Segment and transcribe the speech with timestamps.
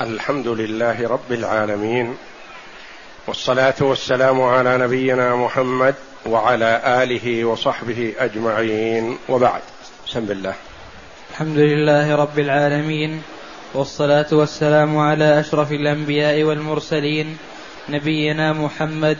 [0.00, 2.16] الحمد لله رب العالمين
[3.26, 5.94] والصلاة والسلام على نبينا محمد
[6.26, 9.60] وعلى آله وصحبه أجمعين وبعد.
[10.06, 10.54] بسم الله.
[11.30, 13.22] الحمد لله رب العالمين
[13.74, 17.36] والصلاة والسلام على أشرف الأنبياء والمرسلين
[17.88, 19.18] نبينا محمد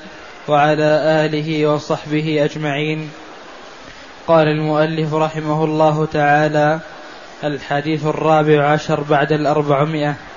[0.48, 0.91] وعلى
[1.25, 3.11] آله وصحبه أجمعين.
[4.27, 6.80] قال المؤلف رحمه الله تعالى
[7.45, 10.34] الحديث الرابع عشر بعد الأربعمائة.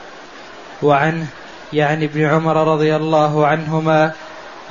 [0.81, 1.27] وعنه
[1.73, 4.11] يعني ابن عمر رضي الله عنهما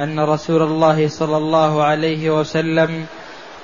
[0.00, 3.06] أن رسول الله صلى الله عليه وسلم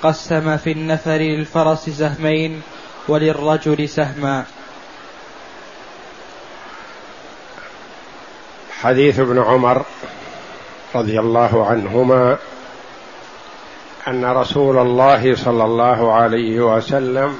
[0.03, 2.63] قسم في النفر للفرس سهمين
[3.09, 4.45] وللرجل سهما.
[8.81, 9.83] حديث ابن عمر
[10.95, 12.37] رضي الله عنهما
[14.09, 17.39] أن رسول الله صلى الله عليه وسلم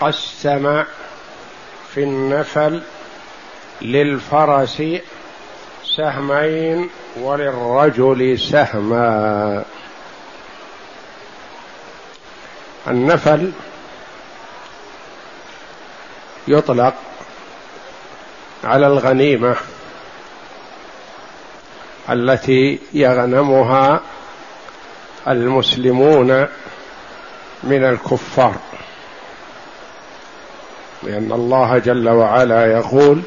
[0.00, 0.84] قسم
[1.94, 2.82] في النفل
[3.82, 4.82] للفرس
[5.96, 9.64] سهمين وللرجل سهما.
[12.88, 13.52] النفل
[16.48, 16.94] يطلق
[18.64, 19.56] على الغنيمة
[22.10, 24.00] التي يغنمها
[25.28, 26.46] المسلمون
[27.62, 28.54] من الكفار
[31.02, 33.22] لأن الله جل وعلا يقول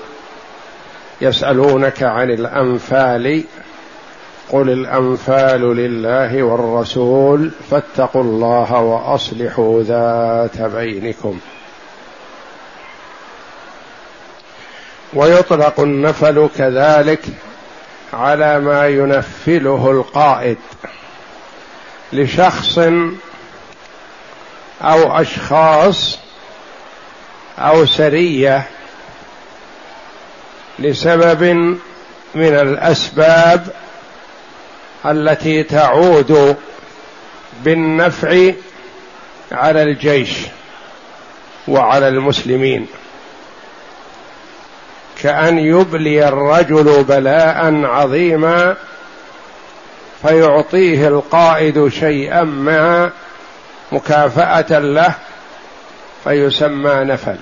[1.24, 3.44] يسألونك عن الأنفال
[4.50, 11.40] قل الأنفال لله والرسول فاتقوا الله وأصلحوا ذات بينكم.
[15.14, 17.22] ويطلق النفل كذلك
[18.14, 20.58] على ما ينفله القائد
[22.14, 22.78] لشخص
[24.82, 26.20] أو أشخاص
[27.60, 28.68] أو سرية
[30.80, 31.44] لسبب
[32.36, 33.68] من الأسباب
[35.06, 36.56] التي تعود
[37.64, 38.52] بالنفع
[39.52, 40.38] على الجيش
[41.68, 42.88] وعلى المسلمين.
[45.22, 48.76] كأن يبلي الرجل بلاء عظيما
[50.22, 53.12] فيعطيه القائد شيئا ما
[53.92, 55.16] مكافأة له
[56.24, 57.38] فيسمى نفل.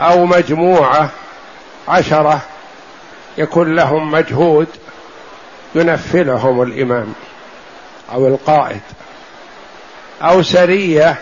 [0.00, 1.10] أو مجموعة
[1.88, 2.40] عشرة
[3.38, 4.68] يكون لهم مجهود
[5.74, 7.12] ينفلهم الإمام
[8.12, 8.80] أو القائد.
[10.22, 11.16] أو سرية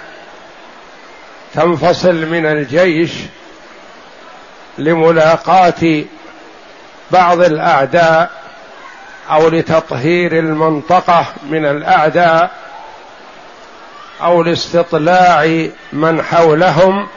[1.54, 3.12] تنفصل من الجيش
[4.78, 6.04] لملاقاة
[7.10, 8.30] بعض الأعداء
[9.30, 12.50] أو لتطهير المنطقة من الأعداء
[14.22, 17.08] أو لاستطلاع من حولهم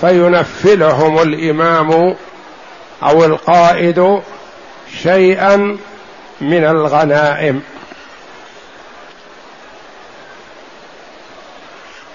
[0.00, 2.16] فينفلهم الإمام
[3.02, 4.20] أو القائد
[5.02, 5.56] شيئا
[6.40, 7.62] من الغنائم.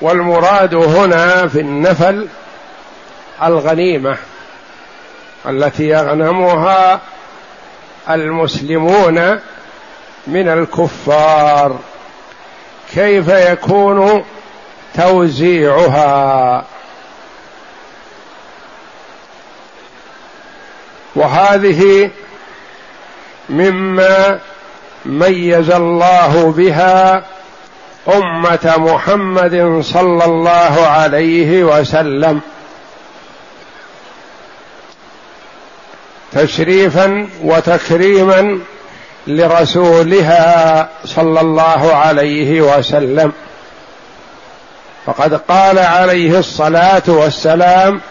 [0.01, 2.27] والمراد هنا في النفل
[3.43, 4.17] الغنيمة
[5.49, 7.01] التي يغنمها
[8.09, 9.39] المسلمون
[10.27, 11.79] من الكفار.
[12.93, 14.25] كيف يكون
[14.95, 16.65] توزيعها؟
[21.15, 22.11] وهذه
[23.49, 24.39] مما
[25.05, 27.25] ميز الله بها
[28.07, 32.41] أمة محمد صلى الله عليه وسلم.
[36.31, 38.59] تشريفا وتكريما
[39.27, 43.31] لرسولها صلى الله عليه وسلم.
[45.05, 48.01] فقد قال عليه الصلاة والسلام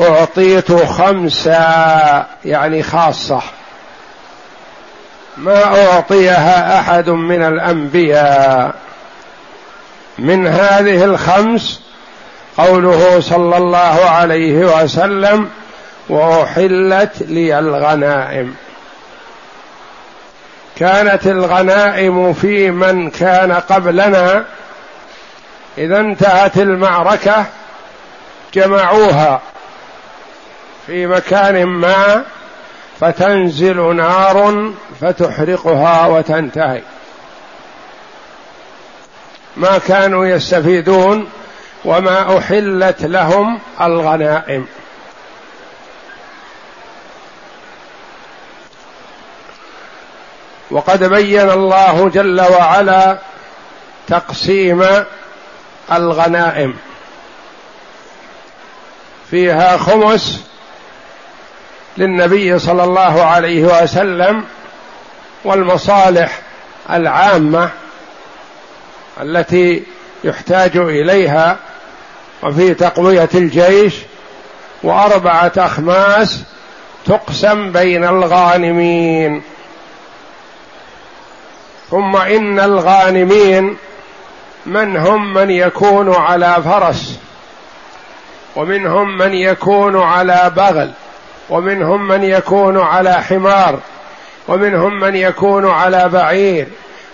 [0.00, 3.42] اعطيت خمسا يعني خاصة.
[5.36, 8.74] ما أعطيها أحد من الأنبياء.
[10.18, 11.80] من هذه الخمس
[12.58, 15.50] قوله صلى الله عليه وسلم
[16.08, 18.54] وأحلت لي الغنائم.
[20.76, 24.44] كانت الغنائم في من كان قبلنا.
[25.78, 27.44] إذا انتهت المعركة
[28.54, 29.40] جمعوها.
[30.86, 32.24] في مكان ما
[33.00, 36.82] فتنزل نار فتحرقها وتنتهي.
[39.56, 41.28] ما كانوا يستفيدون
[41.84, 44.66] وما أحلت لهم الغنائم.
[50.70, 53.18] وقد بين الله جل وعلا
[54.08, 54.86] تقسيم
[55.92, 56.76] الغنائم.
[59.30, 60.46] فيها خمس
[61.98, 64.44] للنبي صلى الله عليه وسلم
[65.44, 66.38] والمصالح
[66.90, 67.70] العامة
[69.20, 69.82] التي
[70.24, 71.56] يحتاج إليها
[72.42, 73.94] وفي تقوية الجيش
[74.82, 76.42] وأربعة أخماس
[77.06, 79.42] تقسم بين الغانمين.
[81.90, 83.76] ثم إن الغانمين
[84.66, 87.18] من هم من يكون على فرس
[88.56, 90.92] ومنهم من يكون على بغل.
[91.50, 93.80] ومنهم من يكون على حمار
[94.48, 96.68] ومنهم من يكون على بعير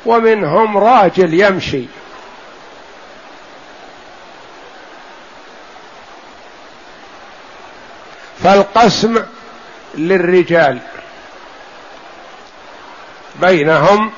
[0.06, 1.84] ومنهم راجل يمشي.
[8.43, 9.23] فالقسم
[9.94, 10.78] للرجال.
[13.40, 14.12] بينهم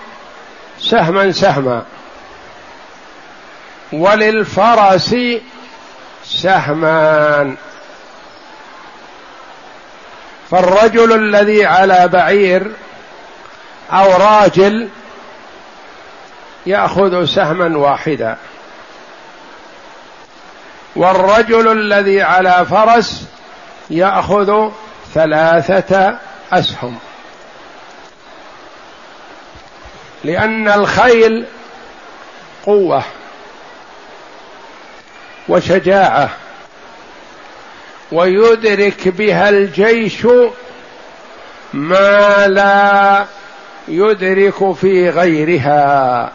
[0.80, 1.84] سهما سهما.
[3.92, 5.16] وللفرس
[6.24, 7.56] سهمان
[10.50, 12.72] فالرجل الذي على بعير
[13.92, 14.88] أو راجل
[16.66, 18.36] يأخذ سهما واحدا.
[20.96, 23.24] والرجل الذي على فرس
[23.90, 24.70] يأخذ
[25.14, 26.18] ثلاثة
[26.52, 26.98] أسهم.
[30.24, 31.46] لأن الخيل
[32.66, 33.02] قوة
[35.48, 36.30] وشجاعة.
[38.14, 40.26] ويدرك بها الجيش
[41.72, 43.24] ما لا
[43.88, 46.32] يدرك في غيرها.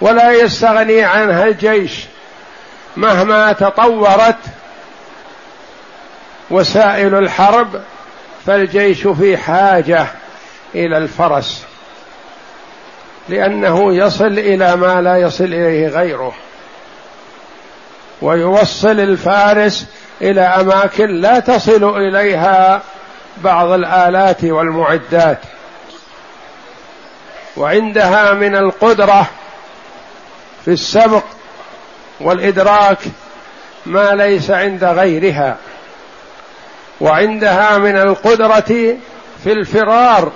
[0.00, 2.04] ولا يستغني عنها الجيش
[2.96, 4.38] مهما تطورت
[6.50, 7.80] وسائل الحرب
[8.46, 10.06] فالجيش في حاجة
[10.74, 11.64] إلى الفرس
[13.28, 16.34] لأنه يصل إلى ما لا يصل إليه غيره.
[18.22, 19.86] ويوصل الفارس
[20.22, 22.82] إلى أماكن لا تصل إليها
[23.36, 25.38] بعض الآلات والمعدات.
[27.56, 29.26] وعندها من القدرة
[30.64, 31.24] في السبق
[32.20, 32.98] والإدراك
[33.86, 35.56] ما ليس عند غيرها.
[37.00, 38.96] وعندها من القدرة
[39.44, 40.32] في الفرار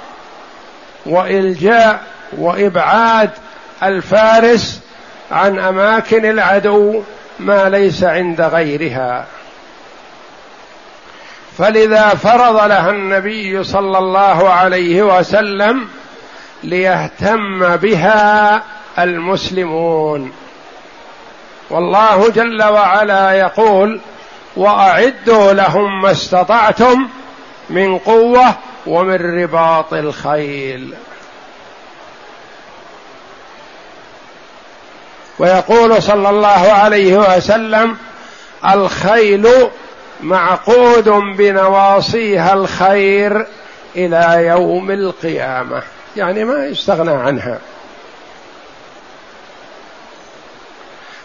[1.06, 2.00] وإلجاء
[2.38, 3.30] وإبعاد
[3.82, 4.80] الفارس
[5.30, 7.02] عن أماكن العدو
[7.40, 9.26] ما ليس عند غيرها.
[11.58, 15.88] فلذا فرض لها النبي صلى الله عليه وسلم
[16.62, 18.62] ليهتم بها
[18.98, 20.32] المسلمون.
[21.70, 24.00] والله جل وعلا يقول
[24.56, 27.08] وأعدوا لهم ما استطعتم
[27.70, 28.54] من قوة
[28.86, 30.94] ومن رباط الخيل.
[35.40, 37.96] ويقول صلى الله عليه وسلم
[38.64, 39.48] الخيل
[40.20, 43.46] معقود بنواصيها الخير
[43.96, 45.82] إلى يوم القيامة.
[46.16, 47.58] يعني ما يستغنى عنها.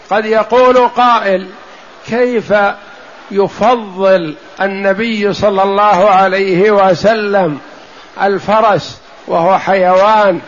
[0.09, 1.47] قد يقول قائل
[2.07, 2.53] كيف
[3.31, 7.59] يفضل النبي صلى الله عليه وسلم
[8.21, 8.97] الفرس
[9.27, 10.41] وهو حيوان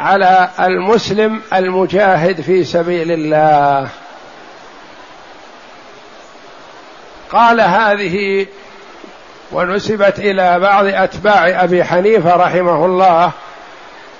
[0.00, 3.88] على المسلم المجاهد في سبيل الله.
[7.32, 8.46] قال هذه
[9.52, 13.30] ونسبت إلى بعض أتباع أبي حنيفة رحمه الله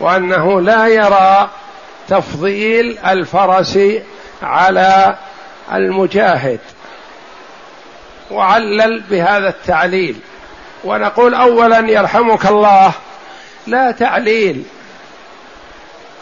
[0.01, 1.49] وأنه لا يرى
[2.09, 3.79] تفضيل الفرس
[4.43, 5.17] على
[5.73, 6.61] المجاهد.
[8.31, 10.17] وعلل بهذا التعليل.
[10.85, 12.93] ونقول اولا يرحمك الله
[13.67, 14.65] لا تعليل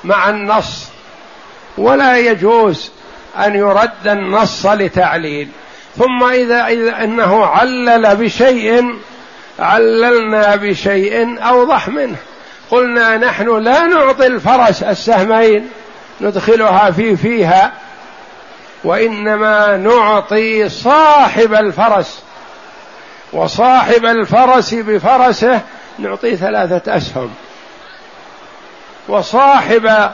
[0.05, 0.89] مع النص.
[1.79, 2.91] ولا يجوز
[3.39, 5.49] أن يرد النص لتعليل.
[5.97, 8.99] ثم إذا, إذا إنه علل بشيء
[9.59, 12.17] عللنا بشيء أوضح منه.
[12.71, 15.69] قلنا نحن لا نعطي الفرس السهمين
[16.21, 17.73] ندخلها في فيها
[18.85, 22.23] وإنما نعطي صاحب الفرس.
[23.33, 25.61] وصاحب الفرس بفرسه
[25.99, 27.31] نعطيه ثلاثة أسهم.
[29.09, 30.11] وصاحب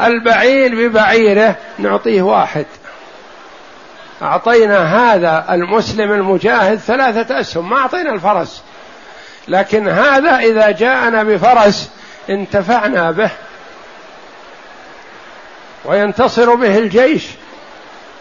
[0.00, 2.66] البعير ببعيره نعطيه واحد.
[4.22, 4.78] أعطينا
[5.14, 8.62] هذا المسلم المجاهد ثلاثة أسهم ما أعطينا الفرس.
[9.48, 11.90] لكن هذا إذا جاءنا بفرس
[12.30, 13.30] انتفعنا به.
[15.84, 17.26] وينتصر به الجيش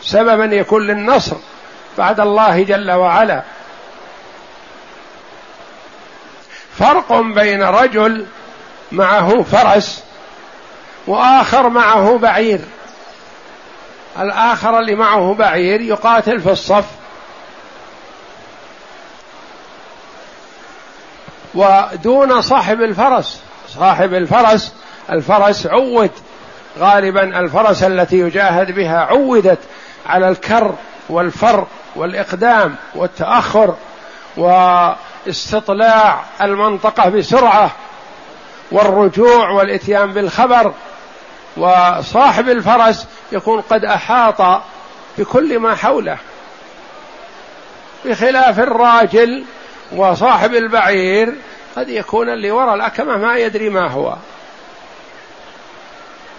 [0.01, 1.35] سببا يكون للنصر
[1.97, 3.43] بعد الله جل وعلا.
[6.79, 8.25] فرق بين رجل
[8.91, 10.03] معه فرس
[11.07, 12.59] وآخر معه بعير.
[14.19, 16.85] الآخر اللي معه بعير يقاتل في الصف.
[21.55, 23.41] ودون صاحب الفرس.
[23.67, 24.73] صاحب الفرس
[25.09, 26.11] الفرس عود.
[26.79, 29.59] غالبا الفرس التي يجاهد بها عودت
[30.05, 30.75] على الكر
[31.09, 33.75] والفر والإقدام والتأخر
[34.37, 37.71] واستطلاع المنطقة بسرعة
[38.71, 40.73] والرجوع والإتيان بالخبر.
[41.57, 44.61] وصاحب الفرس يكون قد أحاط
[45.17, 46.17] بكل ما حوله.
[48.05, 49.45] بخلاف الراجل
[49.95, 51.33] وصاحب البعير
[51.75, 54.15] قد يكون اللي وراء الأكمة ما يدري ما هو.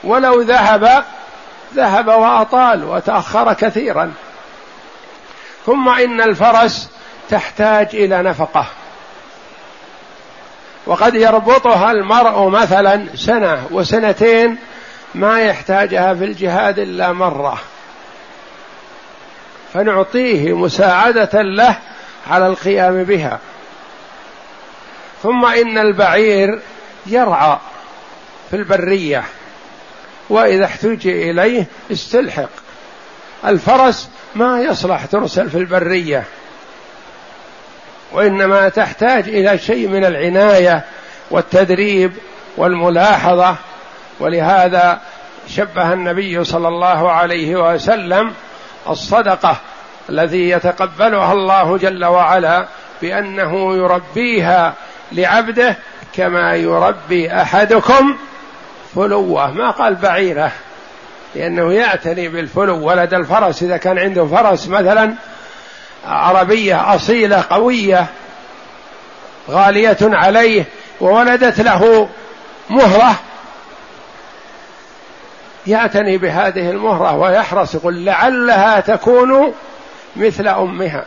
[0.04, 1.04] ولو ذهب
[1.75, 4.12] ذهب وأطال وتأخر كثيرا.
[5.66, 6.88] ثم إن الفرس
[7.30, 8.66] تحتاج إلى نفقة.
[10.87, 14.59] وقد يربطها المرء مثلا سنة وسنتين
[15.14, 17.61] ما يحتاجها في الجهاد إلا مرة.
[19.75, 21.78] فنعطيه مساعدة له
[22.30, 23.38] على القيام بها.
[25.23, 26.61] ثم إن البعير
[27.06, 27.59] يرعى
[28.50, 29.25] في البرية
[30.28, 32.49] وإذا احتج إليه استلحق.
[33.47, 36.25] الفرس ما يصلح ترسل في البرية
[38.12, 40.85] وإنما تحتاج إلى شيء من العناية
[41.30, 42.12] والتدريب
[42.56, 43.56] والملاحظة
[44.21, 45.00] ولهذا
[45.49, 48.33] شبه النبي صلى الله عليه وسلم
[48.88, 49.56] الصدقة
[50.09, 52.66] الذي يتقبلها الله جل وعلا
[53.02, 54.75] بأنه يربيها
[55.12, 55.76] لعبده
[56.12, 58.16] كما يربي أحدكم
[58.94, 59.50] فلوة.
[59.50, 60.52] ما قال بعيرة؟
[61.35, 63.62] لأنه يعتني بالفلو ولد الفرس.
[63.62, 65.14] إذا كان عنده فرس مثلا
[66.06, 68.06] عربية أصيلة قوية
[69.50, 70.64] غالية عليه
[71.00, 72.09] وولدت له
[72.71, 73.14] مهرة
[75.66, 79.54] يعتني بهذه المهرة ويحرص يقول لعلها تكون
[80.16, 81.04] مثل أمها.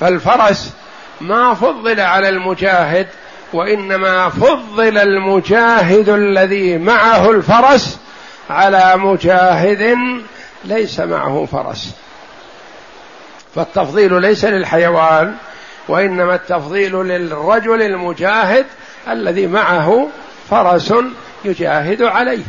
[0.00, 0.72] فالفرس
[1.20, 3.08] ما فضل على المجاهد
[3.52, 7.98] وإنما فضل المجاهد الذي معه الفرس
[8.50, 9.98] على مجاهد
[10.64, 11.94] ليس معه فرس.
[13.54, 15.34] فالتفضيل ليس للحيوان
[15.88, 18.66] وإنما التفضيل للرجل المجاهد
[19.08, 20.08] الذي معه
[20.50, 20.94] فرس
[21.44, 22.44] يجاهد عليه.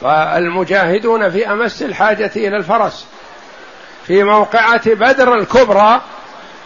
[0.00, 3.06] فالمجاهدون في أمس الحاجة إلى الفرس.
[4.06, 6.00] في موقعة بدر الكبرى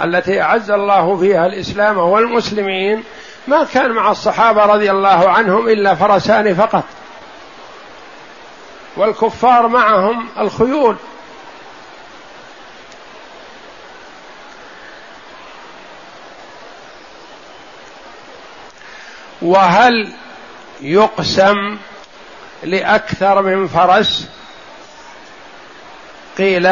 [0.05, 3.05] التي أعز الله فيها الإسلام والمسلمين
[3.49, 6.85] ما كان مع الصحابة رضي الله عنهم إلا فرسان فقط.
[8.97, 10.97] والكفار معهم الخيول.
[19.43, 20.09] وهل
[20.81, 21.77] يقسم
[22.63, 24.29] لأكثر من فرس؟
[26.39, 26.63] قيل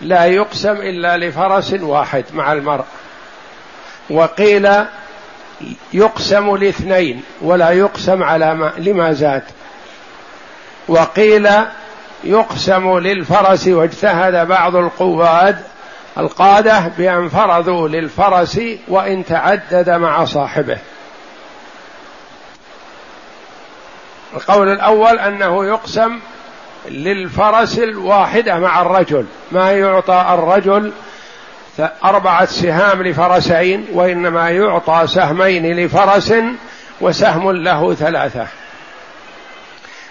[0.00, 2.84] لا يقسم إلا لفرس واحد مع المرء.
[4.10, 4.68] وقيل
[5.92, 9.42] يقسم لاثنين ولا يقسم على ما لما زاد.
[10.88, 11.48] وقيل
[12.24, 15.58] يقسم للفرس واجتهد بعض القواد
[16.18, 20.78] القادة بأن فرضوا للفرس وإن تعدد مع صاحبه.
[24.34, 26.18] القول الأول أنه يقسم
[26.88, 30.92] للفرس الواحدة مع الرجل ما يعطى الرجل
[32.04, 36.34] أربعة سهام لفرسين وإنما يعطى سهمين لفرس
[37.00, 38.46] وسهم له ثلاثة.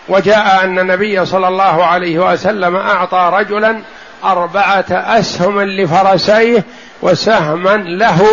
[0.10, 3.82] وجاء أن النبي صلى الله عليه وسلم أعطى رجلا
[4.24, 6.64] أربعة أسهم لفرسيه
[7.02, 8.26] وسهما له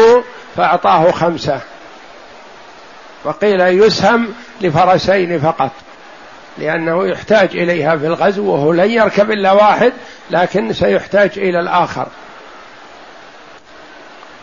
[0.57, 1.61] فأعطاه خمسة.
[3.27, 5.71] وقيل يسهم لفرسين فقط
[6.59, 9.93] لأنه يحتاج إليها في الغزو وهو لن يركب إلا واحد
[10.31, 12.07] لكن سيحتاج إلى الآخر.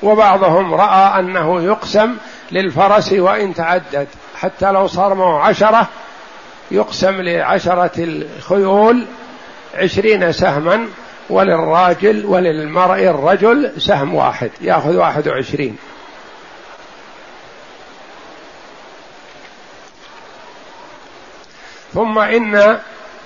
[0.03, 2.15] وبعضهم رأى أنه يقسم
[2.51, 4.07] للفرس وإن تعدد
[4.39, 5.87] حتى لو صار معه عشرة
[6.71, 9.05] يقسم لعشرة الخيول
[9.75, 10.87] عشرين سهما
[11.29, 15.77] وللراجل وللمرء الرجل سهم واحد يأخذ واحد وعشرين.
[21.93, 22.79] ثم إن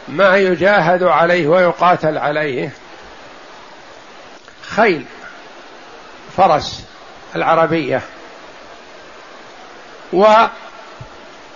[0.08, 2.72] ما يجاهد عليه ويقاتل عليه
[4.62, 5.06] خيل
[6.38, 6.84] فرس
[7.36, 8.02] العربية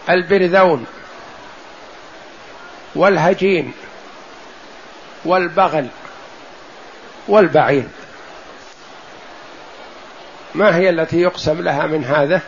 [0.08, 0.86] والبرذون
[2.96, 3.74] والهجين
[5.25, 5.88] والبغل
[7.27, 7.88] والبعير.
[10.56, 12.41] ما هي التي يقسم لها من هذا؟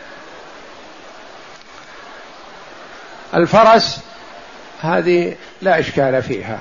[3.34, 4.00] الفرس
[4.84, 6.60] هذه لا إشكال فيها.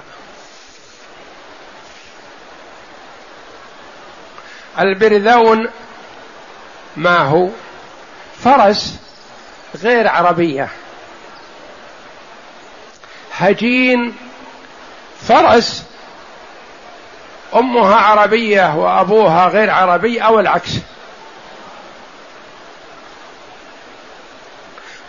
[4.80, 5.70] البرذون
[6.96, 7.50] ما هو؟
[8.44, 9.00] فرس
[9.75, 10.70] غير عربية.
[13.38, 14.15] هجين
[15.22, 15.84] فرس
[17.56, 20.72] أمها عربية وأبوها غير عربي أو العكس.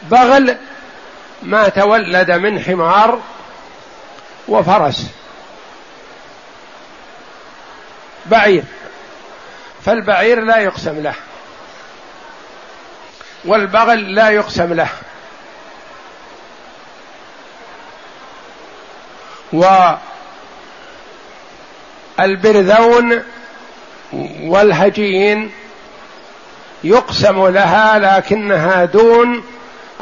[0.02, 0.56] بغل
[1.44, 3.20] ما تولد من حمار
[4.48, 5.06] وفرس.
[8.26, 8.64] بعير.
[9.84, 11.14] فالبعير لا يقسم له.
[13.44, 14.88] والبغل لا يقسم له.
[22.18, 23.22] والبرذون
[24.42, 25.50] والهجين
[26.84, 29.44] يقسم لها لكنها دون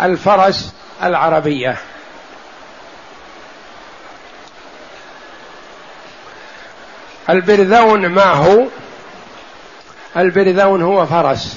[0.03, 1.77] الفرس العربية.
[7.31, 8.67] البرذون ما هو؟
[10.17, 11.57] البرذون هو فرس.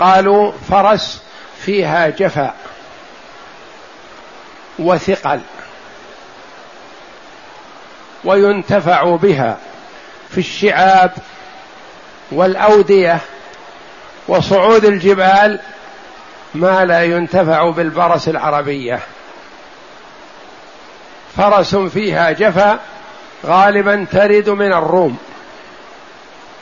[0.00, 1.22] قالوا فرس
[1.60, 2.54] فيها جفا
[4.78, 5.40] وثقل
[8.24, 9.58] وينتفع بها
[10.30, 11.12] في الشعاب
[12.32, 13.20] والأودية
[14.28, 15.60] وصعود الجبال
[16.54, 19.00] ما لا ينتفع بالبرس العربية.
[21.36, 22.78] فرس فيها جفا
[23.46, 25.18] غالبا ترد من الروم.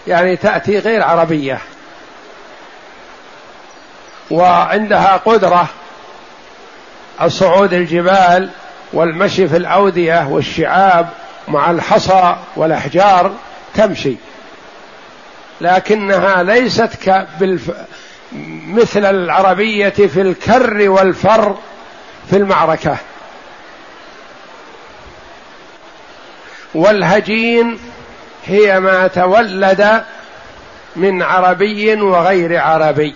[0.06, 1.58] يعني تأتي غير عربية.
[4.30, 5.66] وعندها قدرة
[7.22, 8.50] الصعود الجبال
[8.92, 11.08] والمشي في الأودية والشعاب
[11.48, 13.32] مع الحصى والأحجار
[13.74, 14.16] تمشي.
[15.60, 16.90] لكنها ليست.
[18.68, 21.56] مثل العربية في الكر والفر
[22.30, 22.96] في المعركة.
[26.74, 27.78] والهجين
[28.46, 30.04] هي ما تولد
[30.96, 33.14] من عربي وغير عربي.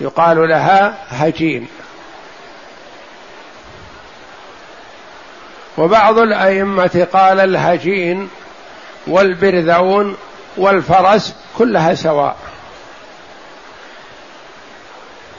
[0.00, 1.68] يقال لها هجين.
[5.78, 8.28] وبعض الأئمة قال الهجين
[9.06, 10.16] والبرذون
[10.56, 12.36] والفرس كلها سواء.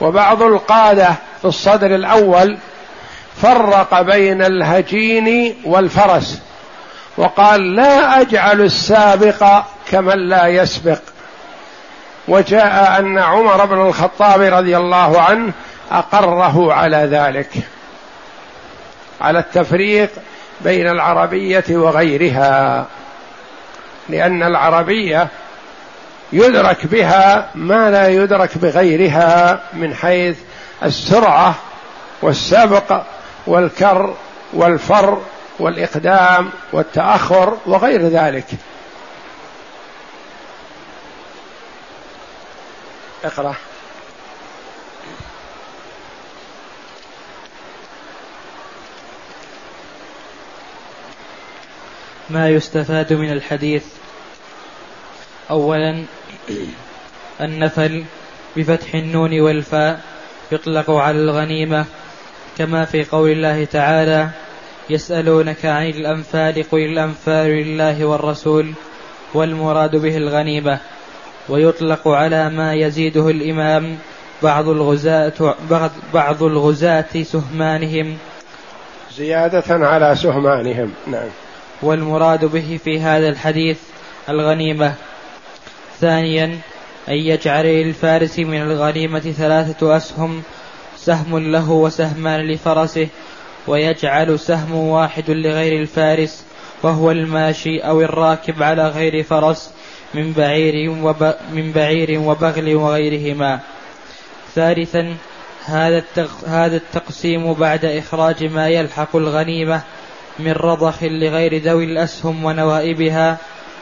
[0.00, 2.58] وبعض القادة في الصدر الأول
[3.42, 6.42] فرق بين الهجين والفرس
[7.16, 10.98] وقال لا أجعل السابق كمن لا يسبق.
[12.28, 15.52] وجاء أن عمر بن الخطاب رضي الله عنه
[15.92, 17.50] أقره على ذلك
[19.20, 20.10] على التفريق
[20.60, 22.86] بين العربية وغيرها
[24.08, 25.28] لأن العربية
[26.32, 30.38] يدرك بها ما لا يدرك بغيرها من حيث
[30.82, 31.54] السرعة
[32.22, 33.02] والسبق
[33.46, 34.14] والكر
[34.52, 35.22] والفر
[35.58, 38.46] والإقدام والتأخر وغير ذلك.
[43.24, 43.54] اقرأ.
[52.30, 53.84] ما يستفاد من الحديث؟
[55.50, 56.04] اولا
[57.40, 58.04] النفل
[58.56, 60.00] بفتح النون والفاء
[60.52, 61.84] يطلق على الغنيمة
[62.58, 64.30] كما في قول الله تعالى
[64.90, 68.72] يسألونك عن الأنفال قل الأنفال لله والرسول
[69.34, 70.78] والمراد به الغنيمة
[71.48, 73.98] ويطلق على ما يزيده الإمام
[74.42, 75.54] بعض الغزاة
[76.14, 78.16] بعض الغزاة سهمانهم.
[79.16, 81.28] زيادة على سهمانهم نعم.
[81.82, 83.78] والمراد به في هذا الحديث
[84.28, 84.94] الغنيمة.
[86.00, 86.44] ثانيا
[87.08, 90.42] أن يجعل للفارس من الغنيمة ثلاثة أسهم
[90.96, 93.08] سهم له وسهمان لفرسه
[93.66, 96.44] ويجعل سهم واحد لغير الفارس
[96.82, 99.70] وهو الماشي أو الراكب على غير فرس
[100.14, 103.60] من بعير وب من بعير وبغل وغيرهما.
[104.54, 105.16] ثالثا
[105.64, 106.04] هذا
[106.46, 109.82] هذا التقسيم بعد إخراج ما يلحق الغنيمة
[110.38, 113.38] من رضخ لغير ذوي الأسهم ونوائبها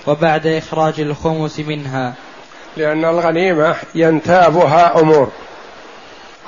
[0.06, 2.14] وبعد إخراج الخمس منها.
[2.76, 5.32] لأن الغنيمة ينتابها أمور.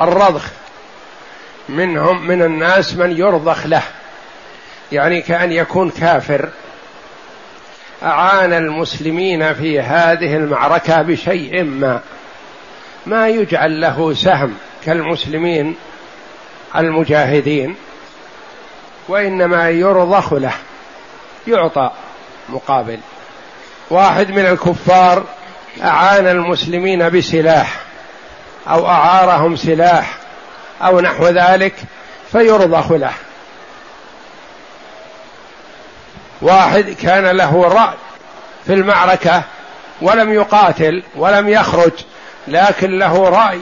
[0.01, 0.51] الرضخ.
[1.69, 3.83] منهم من الناس من يرضخ له.
[4.93, 6.49] يعني كأن يكون كافر.
[8.03, 12.01] أعان المسلمين في هذه المعركة بشيء ما.
[13.07, 15.77] ما يجعل له سهم كالمسلمين
[16.77, 17.77] المجاهدين.
[19.09, 20.55] وإنما يرضخ له.
[21.47, 21.91] يعطى
[22.49, 22.99] مقابل.
[23.91, 25.25] واحد من الكفار
[25.83, 27.81] أعان المسلمين بسلاح
[28.69, 30.15] أو أعارهم سلاح
[30.83, 31.75] أو نحو ذلك
[32.33, 33.13] فيرضخ له
[36.43, 37.95] واحد كان له رأي
[38.67, 39.43] في المعركة
[40.03, 41.93] ولم يقاتل ولم يخرج
[42.49, 43.61] لكن له رأي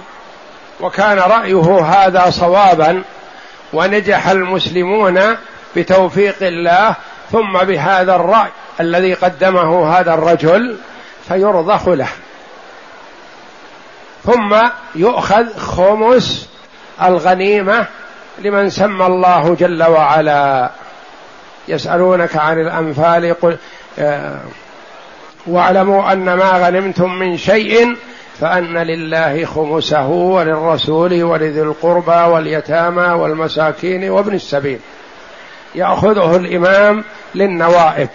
[0.81, 3.03] وكان رأيه هذا صوابا
[3.73, 5.37] ونجح المسلمون
[5.77, 6.95] بتوفيق الله
[7.33, 8.51] ثم بهذا الرأي.
[8.81, 10.77] الذي قدمه هذا الرجل
[11.29, 12.09] فيرضخ له.
[14.25, 14.57] ثم
[14.95, 16.49] يؤخذ خمس
[17.03, 17.87] الغنيمة
[18.39, 20.71] لمن سمى الله جل وعلا.
[21.69, 23.57] يسألونك عن الأنفال قل
[23.99, 24.41] آه،
[25.47, 27.97] واعلموا أن ما غنمتم من شيء
[28.41, 34.79] فأن لله خمسه وللرسول ولذي القربى واليتامى والمساكين وابن السبيل.
[35.75, 38.09] يأخذه الإمام للنوائب.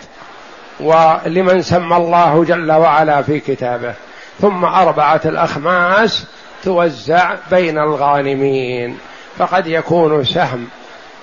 [0.79, 3.93] ولمن سمى الله جل وعلا في كتابه.
[4.41, 6.25] ثم أربعة الأخماس
[6.63, 8.97] توزع بين الغانمين.
[9.37, 10.67] فقد يكون سهم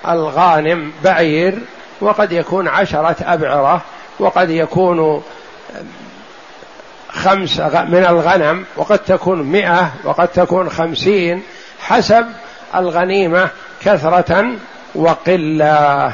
[0.07, 1.59] الغانم بعير
[2.01, 3.81] وقد يكون عشرة أبعرة
[4.19, 5.23] وقد يكون
[7.09, 11.43] خمس من الغنم وقد تكون مئة وقد تكون خمسين
[11.79, 12.25] حسب
[12.75, 13.49] الغنيمة
[13.81, 14.45] كثرة
[14.95, 16.13] وقلة.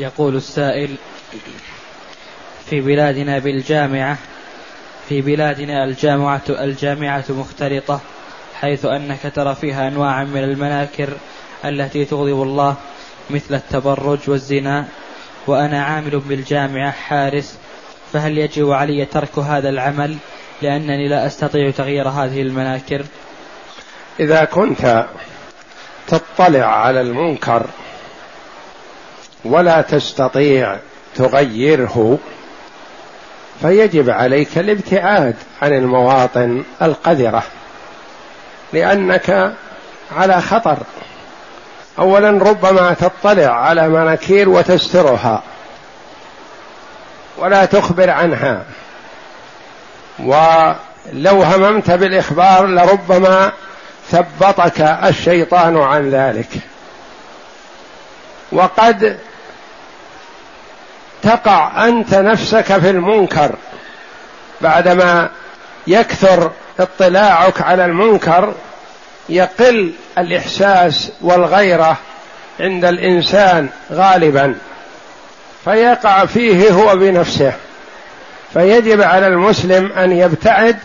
[0.00, 0.96] يقول السائل
[2.66, 4.18] في بلادنا بالجامعة
[5.08, 8.00] في بلادنا الجامعة الجامعة مختلطة
[8.60, 11.08] حيث أنك ترى فيها أنواعا من المناكر
[11.64, 12.76] التي تغضب الله
[13.30, 14.84] مثل التبرج والزنا.
[15.46, 17.58] وأنا عامل بالجامعة حارس
[18.12, 20.16] فهل يجب علي ترك هذا العمل؟
[20.62, 23.04] لأنني لا أستطيع تغيير هذه المناكر.
[24.20, 25.06] إذا كنت
[26.06, 27.66] تطلع على المنكر
[29.44, 30.76] ولا تستطيع
[31.16, 32.18] تغيره
[33.62, 37.42] فيجب عليك الابتعاد عن المواطن القذرة
[38.72, 39.52] لأنك
[40.16, 40.78] على خطر.
[41.98, 45.42] اولا ربما تطلع على مناكير وتسترها
[47.38, 48.64] ولا تخبر عنها
[50.18, 53.52] ولو هممت بالإخبار لربما
[54.10, 56.48] ثبطك الشيطان عن ذلك.
[58.52, 59.18] وقد
[61.22, 63.50] تقع أنت نفسك في المنكر.
[64.60, 65.28] بعدما
[65.86, 68.54] يكثر اطلاعك على المنكر
[69.28, 71.96] يقل الإحساس والغيرة
[72.60, 74.54] عند الإنسان غالبا.
[75.64, 77.52] فيقع فيه هو بنفسه.
[78.52, 80.76] فيجب على المسلم أن يبتعد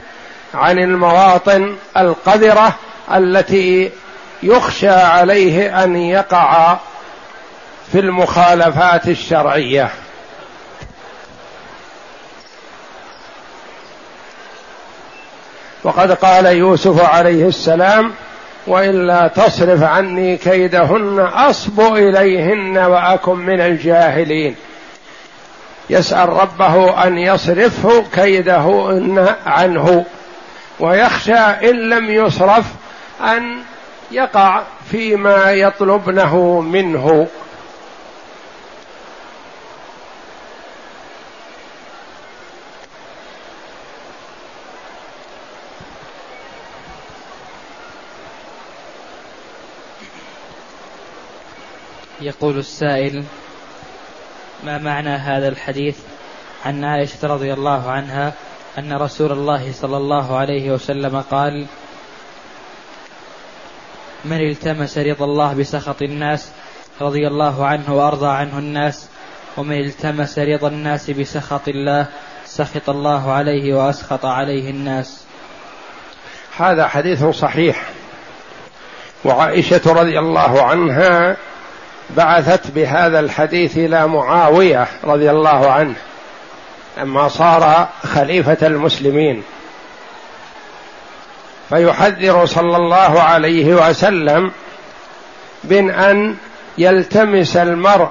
[0.53, 2.75] عن المواطن القذرة
[3.13, 3.91] التي
[4.43, 6.77] يخشى عليه أن يقع
[7.91, 9.89] في المخالفات الشرعية.
[15.85, 18.11] وقد قال يوسف عليه السلام
[18.67, 24.55] وإلا تصرف عني كيدهن أصب إليهن وأكن من الجاهلين.
[25.89, 30.05] يسأل ربه أن يصرفه كيدهن عنه
[30.79, 32.65] ويخشى إن لم يصرف
[33.21, 33.57] أن
[34.11, 37.27] يقع فيما يطلبنه منه.
[52.25, 53.23] يقول السائل
[54.63, 55.97] ما معنى هذا الحديث؟
[56.65, 58.33] عن عائشة رضي الله عنها
[58.77, 61.65] أن رسول الله صلى الله عليه وسلم قال
[64.25, 66.51] من التمس رضا الله بسخط الناس
[67.01, 69.09] رضي الله عنه وأرضى عنه الناس
[69.57, 72.07] ومن التمس رضا الناس بسخط الله
[72.45, 75.23] سخط الله عليه وأسخط عليه الناس.
[76.57, 77.89] هذا حديث صحيح.
[79.25, 81.37] وعائشة رضي الله عنها
[82.09, 85.95] بعثت بهذا الحديث إلى معاوية رضي الله عنه
[86.97, 89.43] لما صار خليفة المسلمين.
[91.69, 94.51] فيحذر صلى الله عليه وسلم
[95.63, 96.35] من أن
[96.77, 98.09] يلتمس المرء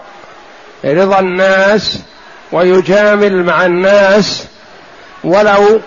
[0.84, 1.98] رضا الناس
[2.52, 4.46] ويجامل مع الناس
[5.24, 5.80] ولو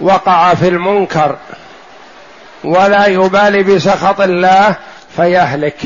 [0.00, 1.36] وقع في المنكر
[2.64, 4.76] ولا يبالي بسخط الله
[5.16, 5.76] فيهلك.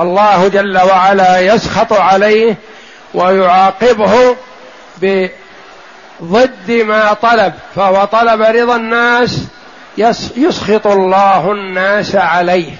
[0.00, 2.56] فالله جل وعلا يسخط عليه
[3.14, 4.36] ويعاقبه
[5.02, 9.44] بضد ما طلب فهو طلب رضا الناس
[10.36, 12.72] يسخط الله الناس عليه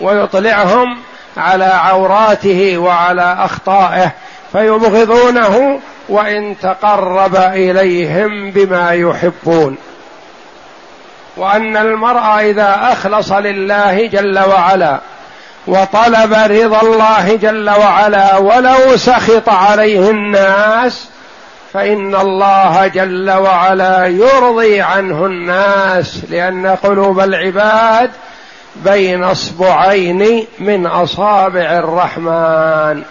[0.00, 0.98] ويطلعهم
[1.36, 4.12] على عوراته وعلى أخطائه
[4.52, 9.76] فيبغضونه وإن تقرب إليهم بما يحبون.
[11.36, 15.00] وأن المرء إذا أخلص لله جل وعلا
[15.66, 21.08] وطلب رضا الله جل وعلا ولو سخط عليه الناس
[21.72, 28.10] فإن الله جل وعلا يرضي عنه الناس لأن قلوب العباد
[28.76, 33.02] بين أصبعين من أصابع الرحمن.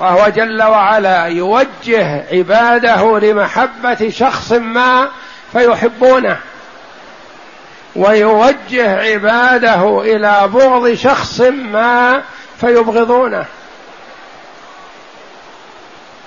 [0.00, 5.08] فهو جل وعلا يوجه عباده لمحبة شخص ما
[5.52, 6.36] فيحبونه.
[7.96, 12.22] ويوجه عباده إلى بغض شخص ما
[12.60, 13.44] فيبغضونه.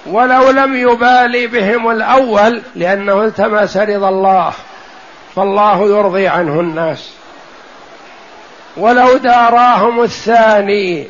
[0.06, 4.54] ولو لم يبالي بهم الأول لأنه التمس رضا الله
[5.36, 7.10] فالله يرضي عنه الناس.
[8.78, 11.08] ولو داراهم الثاني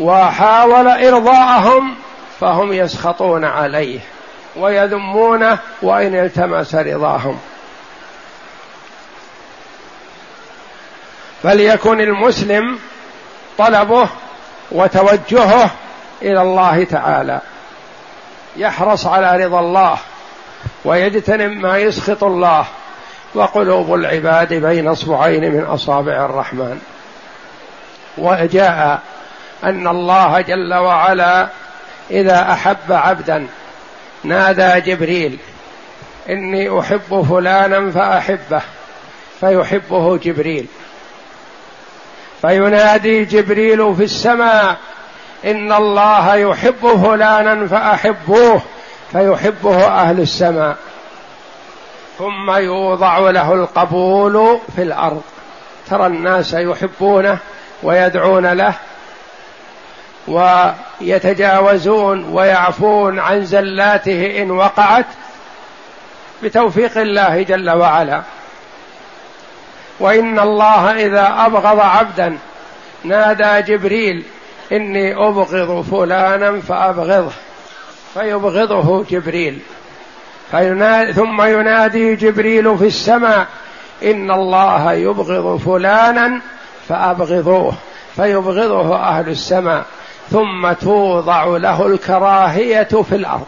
[0.00, 1.94] وحاول إرضاءهم
[2.40, 4.00] فهم يسخطون عليه
[4.56, 7.38] ويذمونه وإن التمس رضاهم.
[11.42, 12.78] فليكن المسلم
[13.58, 14.08] طلبه
[14.72, 15.70] وتوجهه
[16.22, 17.40] إلى الله تعالى.
[18.56, 19.98] يحرص على رضا الله
[20.84, 22.66] ويجتنب ما يسخط الله
[23.34, 26.80] وقلوب العباد بين أصبعين من أصابع الرحمن.
[28.18, 29.00] وجاء
[29.64, 31.48] أن الله جل وعلا
[32.10, 33.46] إذا أحب عبدا
[34.24, 35.38] نادى جبريل
[36.28, 38.62] إني أحب فلانا فأحبه
[39.40, 40.66] فيحبه جبريل.
[42.42, 44.76] فينادي جبريل في السماء
[45.44, 48.62] إن الله يحب فلانا فأحبوه
[49.12, 50.76] فيحبه أهل السماء.
[52.18, 55.22] ثم يوضع له القبول في الأرض.
[55.90, 57.38] ترى الناس يحبونه
[57.82, 58.74] ويدعون له
[60.28, 65.06] ويتجاوزون ويعفون عن زلاته إن وقعت
[66.42, 68.22] بتوفيق الله جل وعلا.
[70.02, 72.38] وإن الله إذا أبغض عبدا
[73.04, 74.24] نادى جبريل
[74.72, 77.32] إني أبغض فلانا فأبغضه.
[78.14, 79.58] فيبغضه جبريل.
[80.50, 83.46] فينادي ثم ينادي جبريل في السماء
[84.02, 86.40] إن الله يبغض فلانا
[86.88, 87.74] فأبغضوه.
[88.16, 89.84] فيبغضه أهل السماء.
[90.30, 93.46] ثم توضع له الكراهية في الأرض.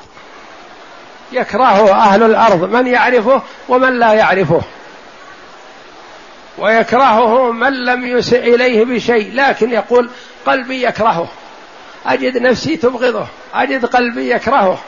[1.33, 2.75] يكرهه أهل الأرض.
[2.75, 4.61] من يعرفه ومن لا يعرفه؟
[6.59, 10.11] ويكرهه من لم يسئ إليه بشيء لكن يقول
[10.47, 11.29] قلبي يكرهه.
[12.07, 14.79] أجد نفسي تبغضه أجد قلبي يكرهه.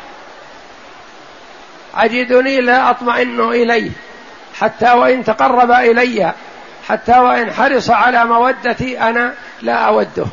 [1.94, 3.90] أجدني لا أطمئن إليه
[4.55, 6.33] حتى وإن تقرب إلي
[6.88, 10.26] حتى وإن حرص على مودتي أنا لا أوده.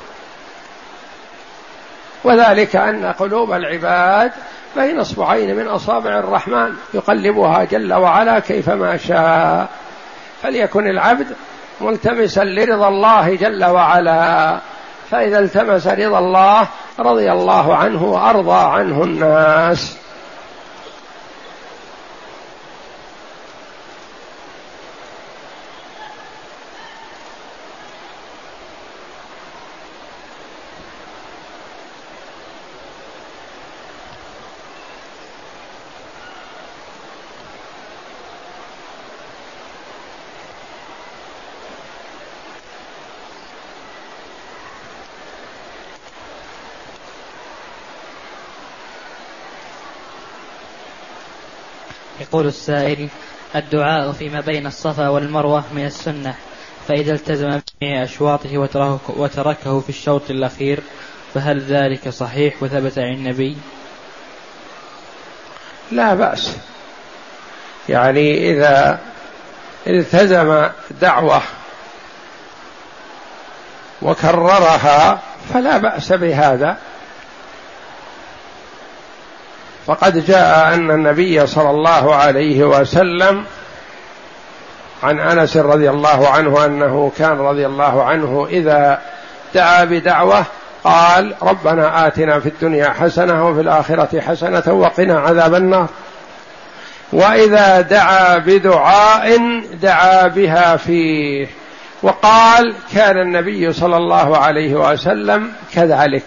[2.24, 4.32] وذلك أن قلوب العباد
[4.76, 9.70] بين أصبعين من أصابع الرحمن يقلبها جل وعلا كيفما شاء.
[10.44, 11.28] فليكن العبد
[11.82, 14.60] ملتمسا لرضا الله جل وعلا.
[15.12, 16.68] فإذا التمس رضا الله
[17.00, 20.03] رضي الله عنه وأرضى عنه الناس.
[52.34, 53.08] يقول السائل
[53.56, 56.36] الدعاء فيما بين الصفا والمروة من السنة
[56.88, 58.58] فإذا التزم بجميع أشواطه
[59.08, 60.80] وتركه في الشوط الأخير
[61.34, 63.58] فهل ذلك صحيح؟ وثبت عن النبي.
[65.92, 66.58] لا بأس.
[67.90, 69.00] يعني إذا
[69.88, 70.70] التزم
[71.02, 71.42] دعوة
[74.02, 75.22] وكررها
[75.54, 76.78] فلا بأس بهذا.
[79.88, 83.44] فقد جاء أن النبي صلى الله عليه وسلم
[85.04, 89.02] عن أنس رضي الله عنه أنه كان رضي الله عنه إذا
[89.56, 90.46] دعا بدعوة
[90.84, 95.88] قال ربنا آتنا في الدنيا حسنة وفي الآخرة حسنة وقنا عذاب النار.
[97.14, 99.40] وإذا دعا بدعاء
[99.82, 101.48] دعا بها فيه.
[102.02, 106.24] وقال كان النبي صلى الله عليه وسلم كذلك.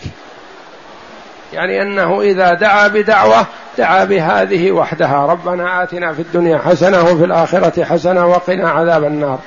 [1.57, 3.47] يعني أنه إذا دعا بدعوة
[3.79, 5.27] دعا بهذه وحدها.
[5.27, 9.39] ربنا آتنا في الدنيا حسنة وفي الآخرة حسنة وقنا عذاب النار.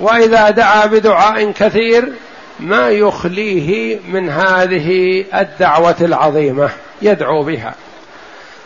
[0.00, 2.12] وإذا دعا بدعاء كثير
[2.60, 6.70] ما يخليه من هذه الدعوة العظيمة
[7.02, 7.74] يدعو بها.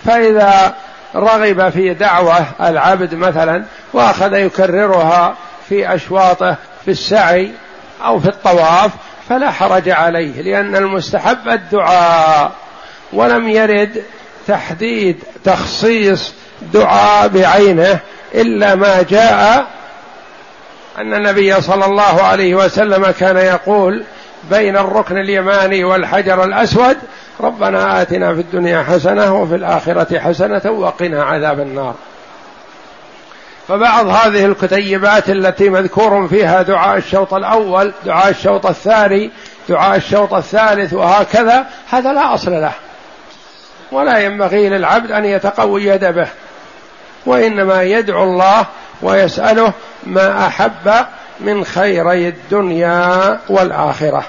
[0.04, 0.74] فإذا
[1.16, 5.36] رغب في دعوة العبد مثلا وأخذ يكررها
[5.68, 7.50] في أشواطه في السعي
[8.04, 8.90] أو في الطواف
[9.30, 12.52] فلا حرج عليه لأن المستحب الدعاء
[13.12, 14.02] ولم يرد
[14.46, 16.32] تحديد تخصيص
[16.72, 17.98] دعاء بعينه
[18.34, 19.66] إلا ما جاء
[20.98, 24.04] أن النبي صلى الله عليه وسلم كان يقول
[24.50, 26.96] بين الركن اليماني والحجر الأسود
[27.40, 31.94] ربنا آتنا في الدنيا حسنة وفي الآخرة حسنة وقنا عذاب النار.
[33.70, 39.30] فبعض هذه الكتيبات التي مذكور فيها دعاء الشوط الأول دعاء الشوط الثاني
[39.68, 42.72] دعاء الشوط الثالث وهكذا هذا لا أصل له.
[43.92, 46.28] ولا ينبغي للعبد أن يتقوي به.
[47.26, 48.66] وإنما يدعو الله
[49.02, 49.72] ويسأله
[50.06, 51.06] ما أحب
[51.40, 54.24] من خيري الدنيا والآخرة.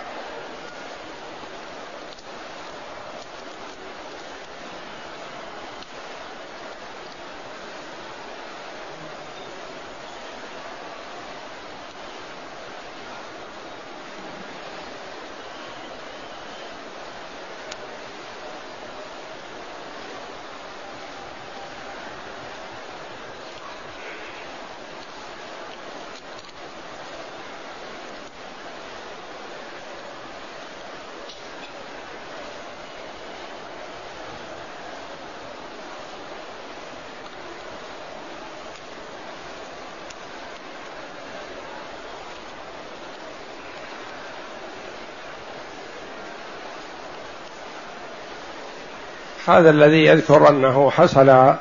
[49.57, 51.55] هذا الذي يذكر أنه حصل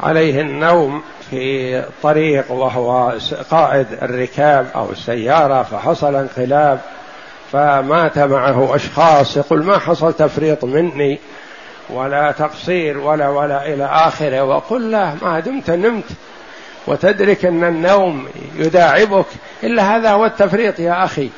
[0.00, 3.12] عليه النوم في طريق وهو
[3.50, 6.80] قائد الركاب أو السيارة فحصل انقلاب
[7.52, 11.18] فمات معه أشخاص يقول ما حصل تفريط مني
[11.90, 16.04] ولا تقصير ولا ولا إلى آخره وقل له ما دمت نمت.
[16.86, 19.26] وتدرك أن النوم يداعبك
[19.62, 21.30] إلا هذا هو التفريط يا أخي.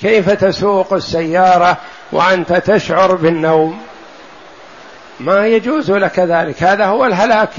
[0.00, 1.76] كيف تسوق السيارة
[2.12, 3.78] وأنت تشعر بالنوم؟
[5.20, 6.62] ما يجوز لك ذلك.
[6.62, 7.50] هذا هو الهلاك.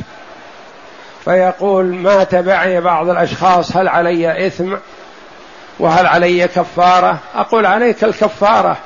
[1.26, 4.76] فيقول ما تبعي بعض الأشخاص؟ هل علي إثم؟
[5.80, 8.78] وهل علي كفارة؟ أقول عليك الكفارة.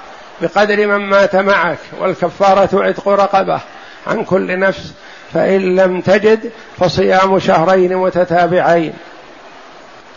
[0.42, 3.60] بقدر من مات معك والكفارة عتق رقبة
[4.08, 4.94] عن كل نفس.
[5.34, 8.94] فإن لم تجد فصيام شهرين متتابعين.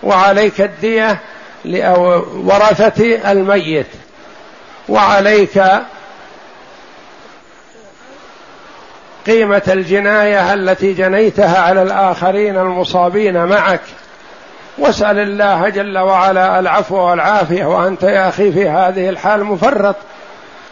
[0.02, 1.18] وعليك الدية
[1.64, 3.86] لورثه الميت.
[4.88, 5.62] وعليك
[9.26, 13.80] قيمة الجناية التي جنيتها على الآخرين المصابين معك.
[14.78, 17.64] واسأل الله جل وعلا العفو والعافية.
[17.64, 19.96] وأنت يا أخي في هذه الحال مفرط.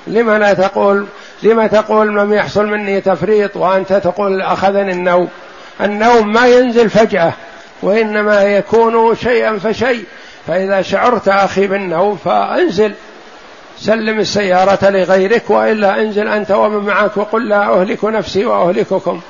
[0.06, 1.06] لم لا تقول
[1.42, 5.28] لم تقول لم يحصل مني تفريط وأنت تقول أخذني النوم.
[5.80, 7.32] النوم ما ينزل فجأة
[7.82, 10.04] وإنما يكون شيئا فشيء.
[10.46, 12.94] فإذا شعرت أخي بالنوم فأنزل.
[13.84, 19.20] سلم السيارة لغيرك وإلا انزل أنت ومن معك وقل لا أهلك نفسي وأهلككم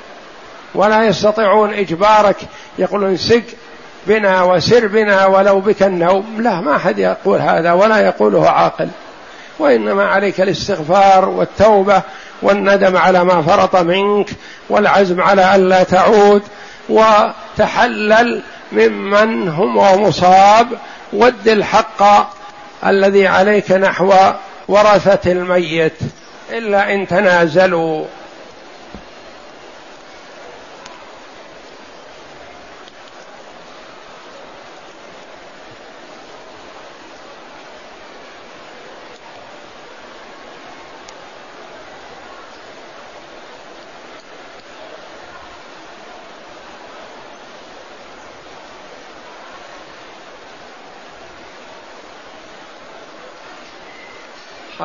[0.75, 2.37] ولا يستطيعون إجبارك.
[2.77, 3.43] يقولون سق
[4.07, 6.41] بنا وسر بنا ولو بك النوم.
[6.41, 8.89] لا ما أحد يقول هذا ولا يقوله عاقل.
[9.59, 12.01] وإنما عليك الاستغفار والتوبة
[12.41, 14.29] والندم على ما فرط منك
[14.69, 16.41] والعزم على ألا تعود
[16.89, 18.41] وتحلل
[18.71, 20.67] ممن هم مصاب
[21.13, 22.03] ود الحق
[22.85, 24.13] الذي عليك نحو
[24.67, 25.93] ورثة الميت
[26.51, 28.05] إلا إن تنازلوا.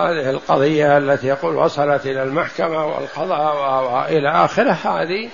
[0.08, 5.28] هذه القضية التي يقول وصلت إلى المحكمة والقضاء وإلى آخره هذه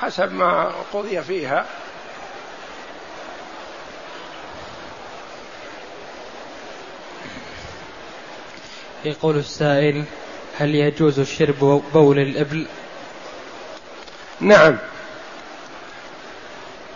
[0.00, 1.66] حسب ما قضي فيها.
[9.04, 10.04] يقول السائل
[10.58, 12.66] هل يجوز شرب بول الإبل؟
[14.40, 14.78] نعم.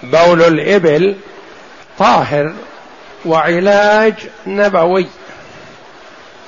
[0.02, 1.16] بول الإبل
[1.98, 2.54] طاهر
[3.24, 4.14] وعلاج
[4.46, 5.06] نبوي.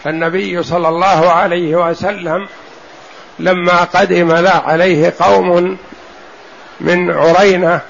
[0.05, 2.49] فالنبي صلى الله عليه وسلم
[3.39, 5.79] لما قدم لا عليه قوم
[6.81, 7.81] من عرينة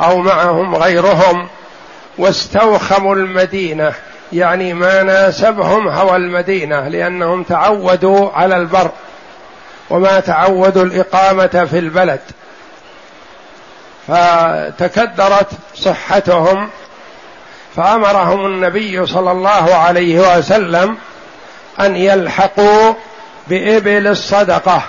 [0.00, 1.48] أو معهم غيرهم
[2.18, 3.92] واستوخموا المدينة
[4.32, 8.90] يعني ما ناسبهم هوى المدينة لأنهم تعودوا على البر
[9.90, 12.20] وما تعودوا الإقامة في البلد.
[14.08, 16.70] فتكدرت صحتهم
[17.76, 20.96] فأمرهم النبي صلى الله عليه وسلم
[21.80, 22.94] أن يلحقوا
[23.48, 24.82] بإبل الصدقة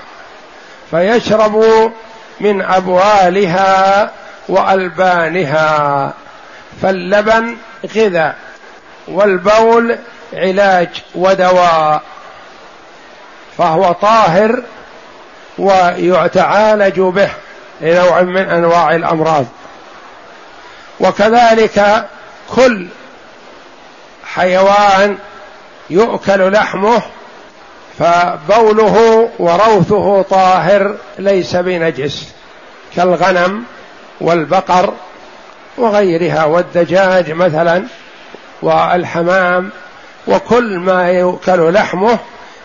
[0.91, 1.89] فيشربوا
[2.39, 4.11] من أبوالها
[4.49, 6.14] وألبانها
[6.82, 7.57] فاللبن
[7.95, 8.36] غذاء
[9.07, 9.97] والبول
[10.34, 12.01] علاج ودواء
[13.57, 14.64] فهو طاهر
[15.57, 17.30] ويتعالج به.
[17.84, 19.46] لنوع من أنواع الأمراض.
[21.00, 22.06] وكذلك
[22.56, 22.88] كل
[24.26, 25.18] حيوان
[25.90, 27.02] يؤكل لحمه
[28.00, 32.28] فبوله وروثه طاهر ليس بنجس
[32.96, 33.64] كالغنم
[34.22, 34.94] والبقر
[35.78, 37.84] وغيرها والدجاج مثلا
[38.62, 39.70] والحمام
[40.28, 42.18] وكل ما يؤكل لحمه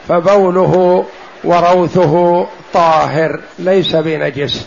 [0.09, 1.05] فبوله
[1.45, 4.67] وروثه طاهر ليس بنجس.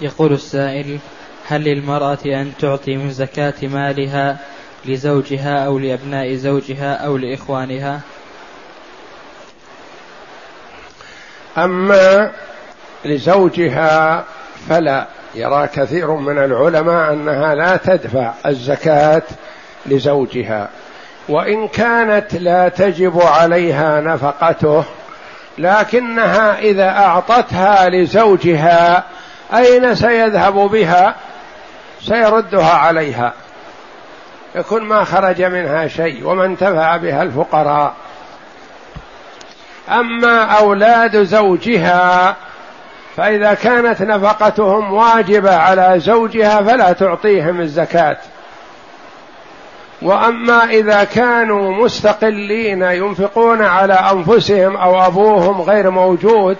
[0.00, 0.98] يقول السائل
[1.46, 4.38] هل للمرأة أن تعطي من زكاة مالها
[4.84, 8.00] لزوجها أو لأبناء زوجها أو لإخوانها؟
[11.58, 12.32] أما
[13.04, 14.24] لزوجها
[14.68, 15.06] فلا.
[15.34, 19.22] يرى كثير من العلماء أنها لا تدفع الزكاة
[19.86, 20.68] لزوجها
[21.28, 24.84] وإن كانت لا تجب عليها نفقته
[25.58, 29.04] لكنها إذا أعطتها لزوجها
[29.54, 31.14] أين سيذهب بها؟
[32.00, 33.32] سيردها عليها.
[34.54, 37.94] يكون ما خرج منها شيء وما انتفع بها الفقراء.
[39.90, 42.36] أما أولاد زوجها
[43.16, 48.16] فإذا كانت نفقتهم واجبة على زوجها فلا تعطيهم الزكاة.
[50.02, 56.56] وأما إذا كانوا مستقلين ينفقون على أنفسهم أو أبوهم غير موجود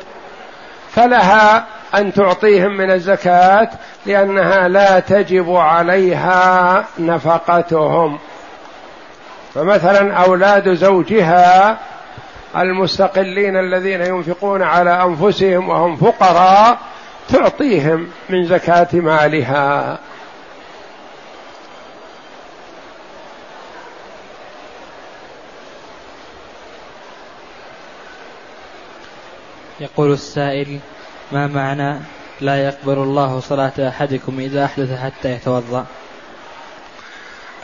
[0.91, 1.65] فلها
[1.95, 3.71] أن تعطيهم من الزكاة
[4.07, 8.19] لأنها لا تجب عليها نفقتهم.
[9.55, 11.79] فمثلا أولاد زوجها
[12.57, 16.79] المستقلين الذين ينفقون على أنفسهم وهم فقراء
[17.29, 19.99] تعطيهم من زكاة مالها.
[29.81, 30.79] يقول السائل
[31.33, 32.01] ما معنى
[32.41, 35.87] لا يقبل الله صلاة أحدكم إذا أحدث حتى يتوضأ؟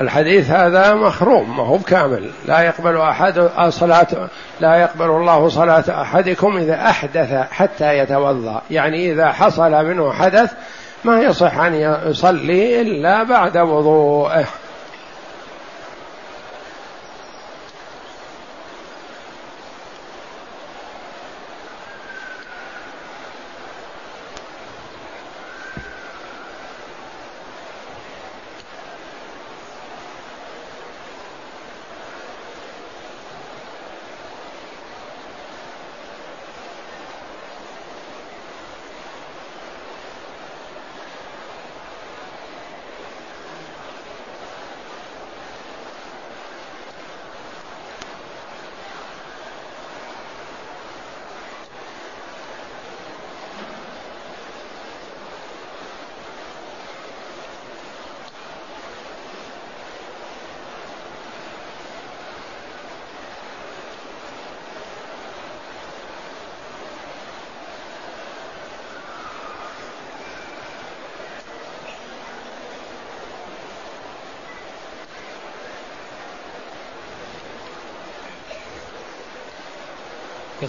[0.01, 2.31] الحديث هذا مخروم ما هو بكامل.
[2.47, 4.29] لا يقبل أحد صلاة
[4.61, 8.63] لا يقبل الله صلاة أحدكم إذا أحدث حتى يتوضأ.
[8.71, 10.53] يعني إذا حصل منه حدث
[11.05, 11.75] ما يصح أن
[12.07, 14.47] يصلي إلا بعد وضوءه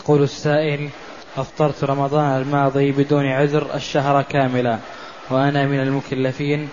[0.06, 0.90] يقول السائل
[1.38, 4.78] أفطرت رمضان الماضي بدون عذر الشهر كاملا
[5.30, 6.70] وأنا من المكلفين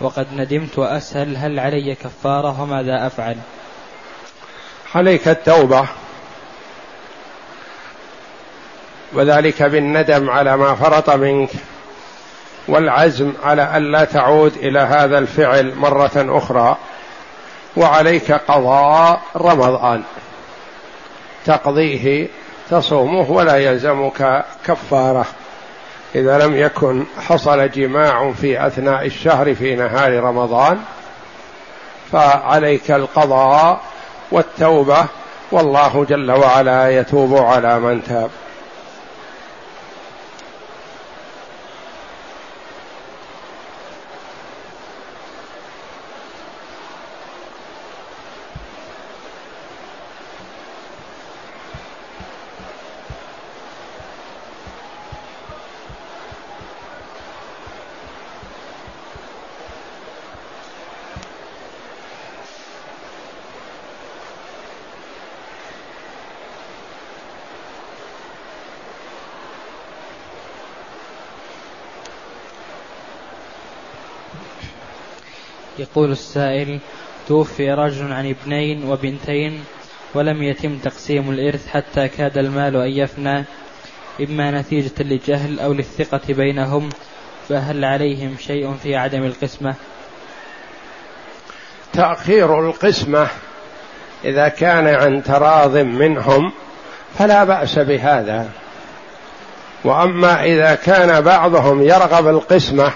[0.00, 3.36] وقد ندمت وأسأل هل علي كفارة وماذا أفعل؟
[4.94, 5.86] عليك التوبة
[9.12, 11.50] وذلك بالندم على ما فرط منك
[12.68, 16.76] والعزم على ألا تعود إلى هذا الفعل مرة أخرى
[17.76, 20.02] وعليك قضاء رمضان
[21.46, 22.28] تقضيه
[22.70, 25.26] تصومه ولا يلزمك كفارة.
[26.14, 30.78] إذا لم يكن حصل جماع في أثناء الشهر في نهار رمضان
[32.12, 33.80] فعليك القضاء
[34.30, 35.06] والتوبة
[35.52, 38.30] والله جل وعلا يتوب على من تاب.
[75.96, 76.80] يقول السائل
[77.28, 79.64] توفي رجل عن ابنين وبنتين
[80.14, 83.44] ولم يتم تقسيم الإرث حتى كاد المال أن يفنى
[84.20, 86.88] إما نتيجة للجهل أو للثقة بينهم
[87.48, 89.74] فهل عليهم شيء في عدم القسمة؟
[91.92, 93.28] تأخير القسمة
[94.24, 96.52] إذا كان عن تراض منهم
[97.18, 98.50] فلا بأس بهذا
[99.84, 102.92] وأما إذا كان بعضهم يرغب القسمة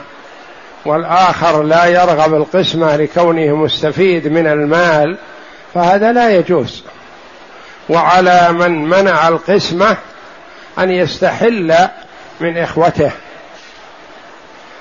[0.85, 5.17] والآخر لا يرغب القسمة لكونه مستفيد من المال
[5.75, 6.83] فهذا لا يجوز.
[7.89, 9.97] وعلى من منع القسمة
[10.79, 11.75] أن يستحل
[12.41, 13.11] من إخوته.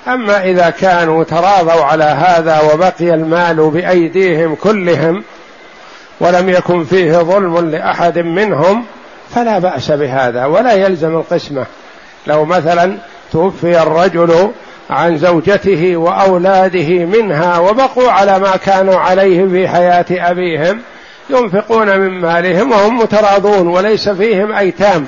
[0.07, 5.23] أما إذا كانوا تراضوا على هذا وبقي المال بأيديهم كلهم
[6.19, 8.85] ولم يكن فيه ظلم لأحد منهم
[9.35, 11.65] فلا بأس بهذا ولا يلزم القسمة.
[12.27, 12.97] لو مثلا
[13.31, 14.51] توفي الرجل
[14.89, 20.81] عن زوجته وأولاده منها وبقوا على ما كانوا عليه في حياة أبيهم
[21.29, 25.07] ينفقون من مالهم وهم متراضون وليس فيهم أيتام.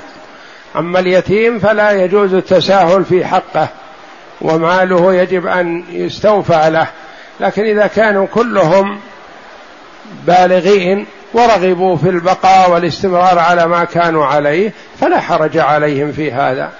[0.76, 3.68] أما اليتيم فلا يجوز التساهل في حقه
[4.40, 6.86] وماله يجب أن يستوفى له.
[7.40, 9.00] لكن إذا كانوا كلهم
[10.26, 16.70] بالغين ورغبوا في البقاء والاستمرار على ما كانوا عليه فلا حرج عليهم في هذا.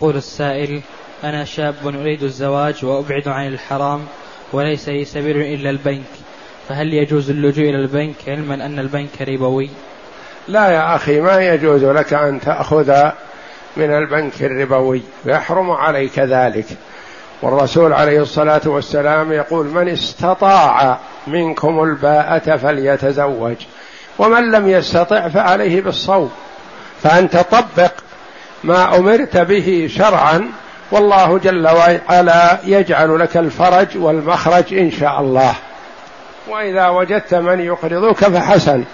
[0.00, 0.80] يقول السائل
[1.24, 4.06] أنا شاب أريد الزواج وأبعد عن الحرام
[4.52, 6.10] وليس لي سبيل إلا البنك
[6.68, 9.70] فهل يجوز اللجوء إلى البنك علما أن البنك ربوي؟
[10.48, 13.10] لا يا أخي ما يجوز لك أن تأخذ
[13.76, 16.66] من البنك الربوي يحرم عليك ذلك.
[17.42, 23.56] والرسول عليه الصلاة والسلام يقول من استطاع منكم الباءة فليتزوج
[24.18, 26.30] ومن لم يستطع فعليه بالصوم
[27.02, 27.92] فأنت طبق
[28.64, 30.50] ما أمرت به شرعا
[30.92, 35.54] والله جل وعلا يجعل لك الفرج والمخرج إن شاء الله.
[36.48, 38.84] وإذا وجدت من يقرضك فحسن.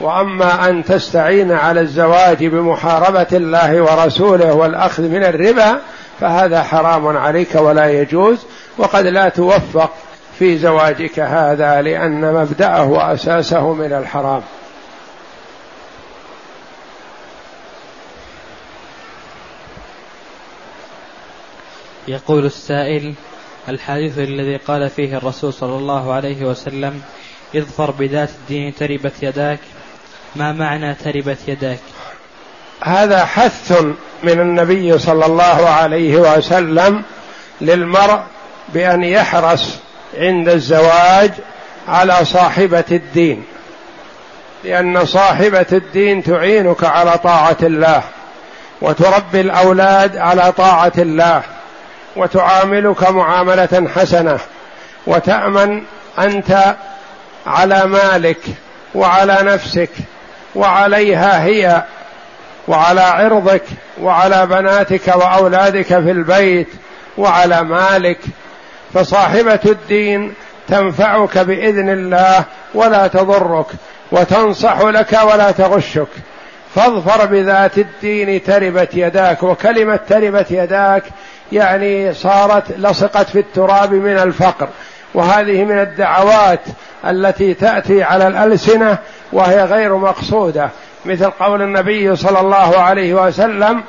[0.00, 5.78] وأما أن تستعين على الزواج بمحاربة الله ورسوله والأخذ من الربا
[6.20, 8.38] فهذا حرام عليك ولا يجوز.
[8.78, 9.90] وقد لا توفق
[10.38, 14.42] في زواجك هذا لأن مبدأه وأساسه من الحرام.
[22.10, 23.14] يقول السائل
[23.68, 27.02] الحديث الذي قال فيه الرسول صلى الله عليه وسلم
[27.56, 29.58] اظفر بذات الدين تربت يداك
[30.36, 31.78] ما معنى تربت يداك؟
[32.82, 33.82] هذا حث
[34.22, 37.02] من النبي صلى الله عليه وسلم
[37.60, 38.20] للمرء
[38.68, 39.78] بأن يحرص
[40.16, 41.30] عند الزواج
[41.88, 43.44] على صاحبة الدين
[44.64, 48.02] لأن صاحبة الدين تعينك على طاعة الله
[48.80, 51.42] وتربي الأولاد على طاعة الله.
[52.16, 54.38] وتعاملك معاملة حسنة
[55.06, 55.82] وتأمن
[56.18, 56.76] أنت
[57.46, 58.40] على مالك
[58.94, 59.90] وعلى نفسك
[60.54, 61.82] وعليها هي
[62.68, 63.62] وعلى عرضك
[64.00, 66.68] وعلى بناتك وأولادك في البيت
[67.18, 68.18] وعلى مالك.
[68.94, 70.34] فصاحبة الدين
[70.68, 72.44] تنفعك بإذن الله
[72.74, 73.66] ولا تضرك
[74.12, 76.08] وتنصح لك ولا تغشك.
[76.74, 81.02] فاظفر بذات الدين تربت يداك وكلمة تربت يداك
[81.52, 84.68] يعني صارت لصقت في التراب من الفقر.
[85.14, 86.60] وهذه من الدعوات
[87.06, 88.98] التي تأتي على الألسنة
[89.32, 90.70] وهي غير مقصودة.
[91.04, 93.82] مثل قول النبي صلى الله عليه وسلم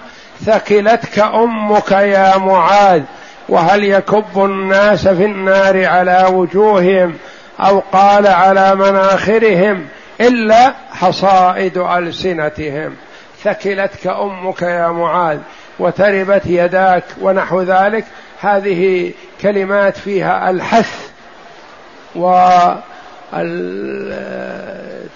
[0.45, 3.01] ثكلتك أمك يا معاذ
[3.49, 7.13] وهل يكب الناس في النار على وجوههم
[7.59, 9.85] أو قال على مناخرهم
[10.21, 12.95] إلا حصائد ألسنتهم؟
[13.43, 15.37] ثكلتك أمك يا معاذ.
[15.81, 18.05] وتربت يداك ونحو ذلك.
[18.41, 19.11] هذه
[19.41, 21.11] كلمات فيها الحث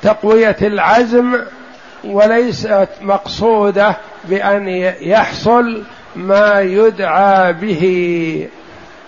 [0.03, 1.39] وتقوية العزم
[2.03, 4.67] وليست مقصودة بأن
[5.01, 5.83] يحصل
[6.15, 8.47] ما يدعى به.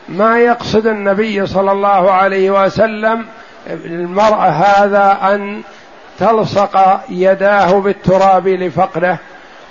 [0.10, 3.26] ما يقصد النبي صلى الله عليه وسلم
[3.68, 5.62] المرء هذا أن
[6.20, 9.20] تلصق يداه بالتراب لفقره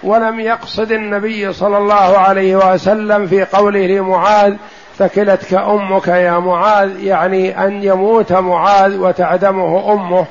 [0.03, 4.55] ولم يقصد النبي صلى الله عليه وسلم في قوله لمعاذ
[4.99, 7.01] ثكلتك أمك يا معاذ.
[7.01, 10.27] يعني أن يموت معاذ وتعدمه أمه.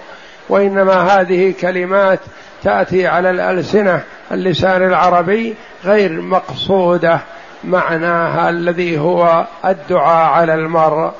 [0.49, 2.19] وإنما هذه كلمات
[2.63, 5.55] تأتي على الألسنة اللسان العربي
[5.85, 7.19] غير مقصودة.
[7.63, 11.11] معناها الذي هو الدعاء على المرء.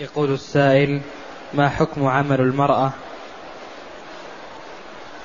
[0.00, 1.00] يقول السائل
[1.54, 2.90] ما حكم عمل المرأة؟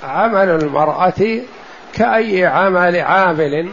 [0.03, 1.41] عمل المرأة
[1.93, 3.69] كأي عمل عامل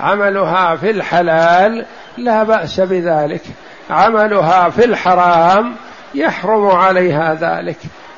[0.00, 1.86] عملها في الحلال
[2.18, 3.42] لا بأس بذلك.
[3.90, 5.74] عملها في الحرام
[6.14, 7.76] يحرم عليها ذلك.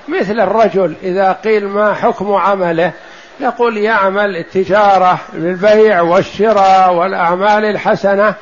[0.09, 2.93] مثل الرجل إذا قيل ما حكم عمله
[3.41, 8.35] يقول يعمل التجارة بالبيع والشراء والأعمال الحسنة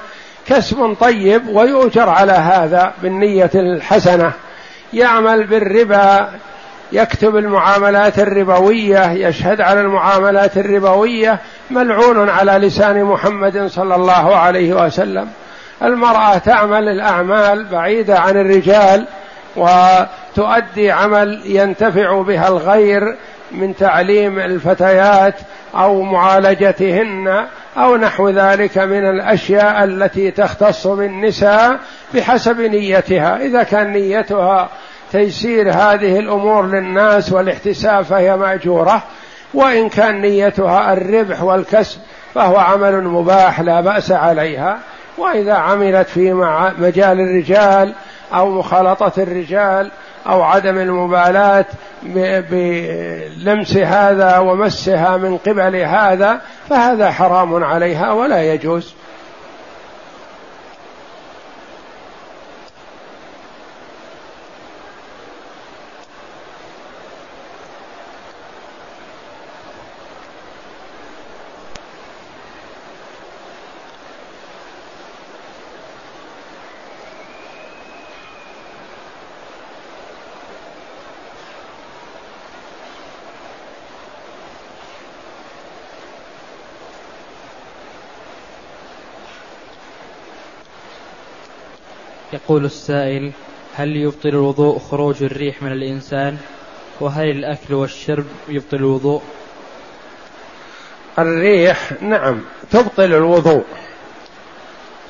[0.46, 4.32] كسب طيب ويؤجر على هذا بالنية الحسنة.
[4.92, 6.28] يعمل بالربا
[6.92, 11.38] يكتب المعاملات الربوية يشهد على المعاملات الربوية
[11.70, 15.28] ملعون على لسان محمد صلى الله عليه وسلم.
[15.82, 19.06] المرأة تعمل الأعمال بعيدة عن الرجال
[19.56, 23.16] وتؤدي عمل ينتفع بها الغير
[23.52, 25.34] من تعليم الفتيات
[25.74, 31.78] أو معالجتهن أو نحو ذلك من الأشياء التي تختص بالنساء.
[32.14, 33.36] بحسب نيتها.
[33.36, 34.68] إذا كان نيتها
[35.12, 39.02] تيسير هذه الأمور للناس والاحتساب فهي مأجورة
[39.54, 42.00] وإن كان نيتها الربح والكسب
[42.34, 44.78] فهو عمل مباح لا بأس عليها.
[45.18, 46.32] وإذا عملت في
[46.78, 47.94] مجال الرجال
[48.34, 49.90] أو مخالطة الرجال
[50.28, 51.64] أو عدم المبالاة
[52.50, 56.40] بلمس هذا ومسها من قبل هذا
[56.70, 58.94] فهذا حرام عليها ولا يجوز.
[92.46, 93.32] يقول السائل
[93.74, 96.36] هل يبطل الوضوء خروج الريح من الإنسان؟
[97.00, 99.22] وهل الأكل والشرب يبطل الوضوء؟
[101.18, 102.40] الريح نعم
[102.70, 103.64] تبطل الوضوء.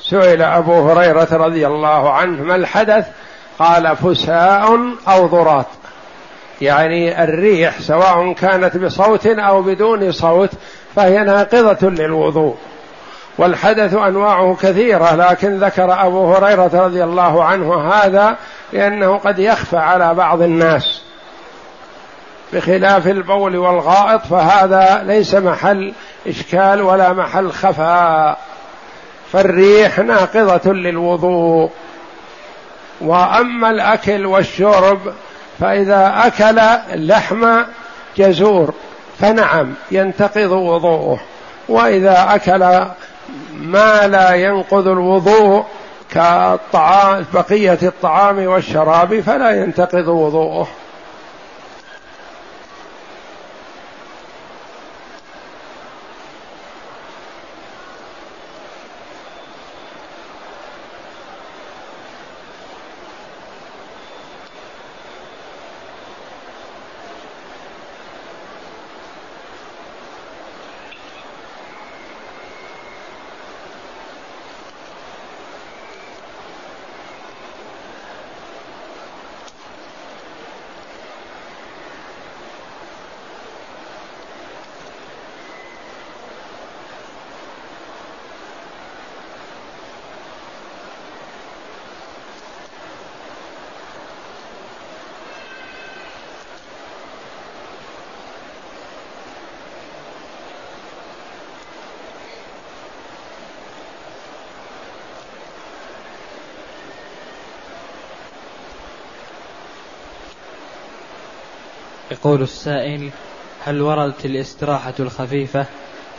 [0.01, 3.07] سئل أبو هريرة رضي الله عنه ما الحدث؟
[3.59, 5.67] قال فساء أو ضراط.
[6.61, 10.51] يعني الريح سواء كانت بصوت أو بدون صوت
[10.95, 12.55] فهي ناقضة للوضوء.
[13.37, 18.35] والحدث أنواعه كثيرة لكن ذكر أبو هريرة رضي الله عنه هذا
[18.73, 21.01] لأنه قد يخفى على بعض الناس.
[22.53, 25.93] بخلاف البول والغائط فهذا ليس محل
[26.27, 28.37] إشكال ولا محل خفاء
[29.31, 31.71] فالريح ناقضة للوضوء.
[33.01, 34.99] وأما الأكل والشرب
[35.59, 36.61] فإذا أكل
[37.07, 37.61] لحم
[38.17, 38.73] جزور
[39.19, 41.19] فنعم ينتقض وضوءه.
[41.69, 42.85] وإذا أكل
[43.53, 45.63] ما لا ينقض الوضوء
[46.11, 50.67] كالطعام بقية الطعام والشراب فلا ينتقض وضوءه.
[112.17, 113.09] يقول السائل
[113.63, 115.65] هل وردت الاستراحة الخفيفة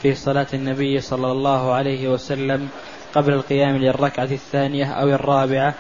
[0.03, 2.69] في صلاة النبي صلى الله عليه وسلم
[3.15, 5.75] قبل القيام للركعة الثانية أو الرابعة؟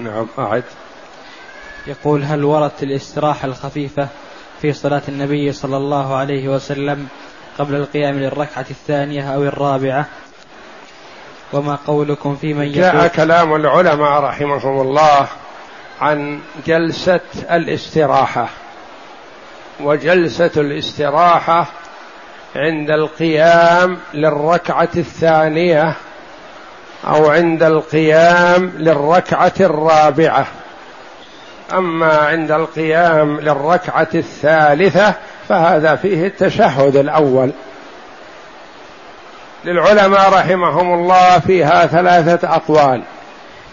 [0.00, 0.64] نعم أعد.
[1.86, 4.08] يقول هل وردت الاستراحة الخفيفة
[4.62, 7.08] في صلاة النبي صلى الله عليه وسلم
[7.58, 10.06] قبل القيام للركعة الثانية أو الرابعة؟
[11.52, 15.28] وما قولكم في من جاء كلام العلماء رحمهم الله.
[16.00, 17.20] عن جلسة
[17.50, 18.48] الاستراحة.
[19.80, 21.66] وجلسة الاستراحة
[22.56, 25.94] عند القيام للركعة الثانية
[27.06, 30.46] أو عند القيام للركعة الرابعة.
[31.72, 35.14] أما عند القيام للركعة الثالثة
[35.48, 37.50] فهذا فيه التشهد الأول.
[39.64, 43.02] للعلماء رحمهم الله فيها ثلاثة أقوال.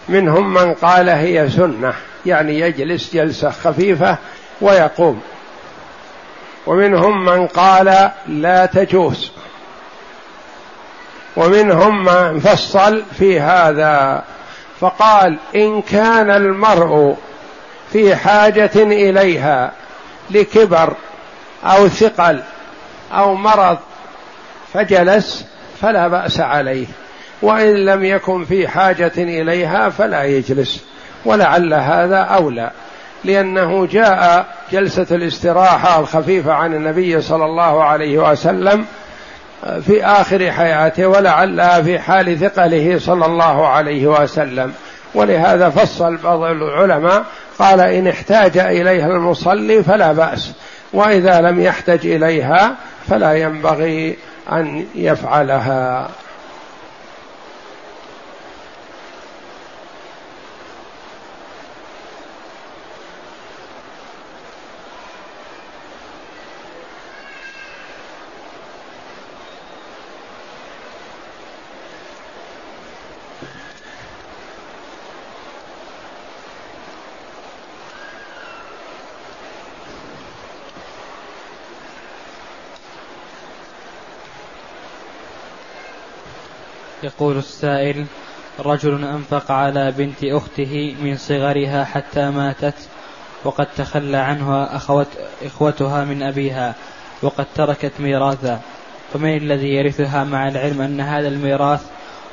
[0.08, 1.94] منهم من قال هي سنة.
[2.26, 4.16] يعني يجلس جلسة خفيفة
[4.60, 5.20] ويقوم.
[6.66, 9.30] ومنهم من قال لا تجوز.
[11.36, 14.24] ومنهم من فصل في هذا
[14.80, 17.16] فقال إن كان المرء
[17.92, 19.72] في حاجة إليها
[20.30, 20.94] لكبر
[21.64, 22.42] أو ثقل
[23.12, 23.78] أو مرض
[24.72, 25.46] فجلس
[25.82, 26.86] فلا بأس عليه
[27.42, 30.84] وإن لم يكن في حاجة إليها فلا يجلس.
[31.24, 32.70] ولعل هذا أولى
[33.24, 38.84] لأنه جاء جلسة الاستراحة الخفيفة عن النبي صلى الله عليه وسلم
[39.86, 44.72] في آخر حياته ولعلها في حال ثقله صلى الله عليه وسلم.
[45.14, 47.24] ولهذا فصل بعض العلماء
[47.58, 50.52] قال إن احتاج إليها المصلي فلا بأس
[50.92, 52.74] وإذا لم يحتج إليها
[53.08, 54.16] فلا ينبغي
[54.52, 56.08] أن يفعلها.
[87.20, 88.06] يقول السائل
[88.60, 92.74] رجل أنفق على بنت أخته من صغرها حتى ماتت
[93.44, 95.06] وقد تخلى عنها أخوت
[95.44, 96.74] إخوتها من أبيها
[97.22, 98.60] وقد تركت ميراثا
[99.12, 101.80] فمن الذي يرثها مع العلم أن هذا الميراث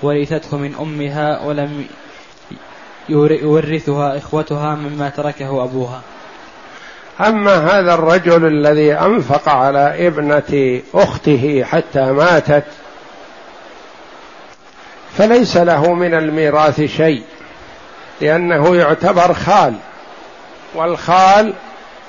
[0.04, 1.86] ورثته من أمها ولم
[3.10, 6.02] يورثها إخوتها مما تركه أبوها.
[7.20, 12.66] أما هذا الرجل الذي أنفق على ابنة أخته حتى ماتت
[15.18, 17.24] فليس له من الميراث شيء
[18.22, 19.74] لأنه يعتبر خال.
[20.76, 21.54] والخال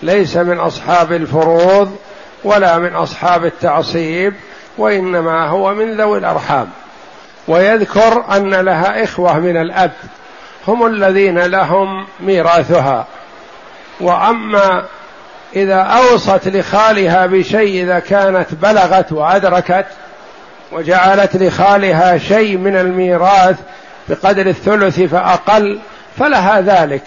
[0.03, 1.97] ليس من أصحاب الفروض
[2.45, 4.35] ولا من أصحاب التعصيب
[4.79, 6.69] وإنما هو من ذوي الأرحام.
[7.49, 9.93] ويذكر أن لها إخوة من الأب
[10.69, 13.07] هم الذين لهم ميراثها.
[14.01, 14.85] وأما
[15.57, 19.87] إذا أوصت لخالها بشيء إذا كانت بلغت وأدركت
[20.73, 23.57] وجعلت لخالها شيء من الميراث
[24.09, 25.79] بقدر الثلث فأقل
[26.19, 27.03] فلها ذلك.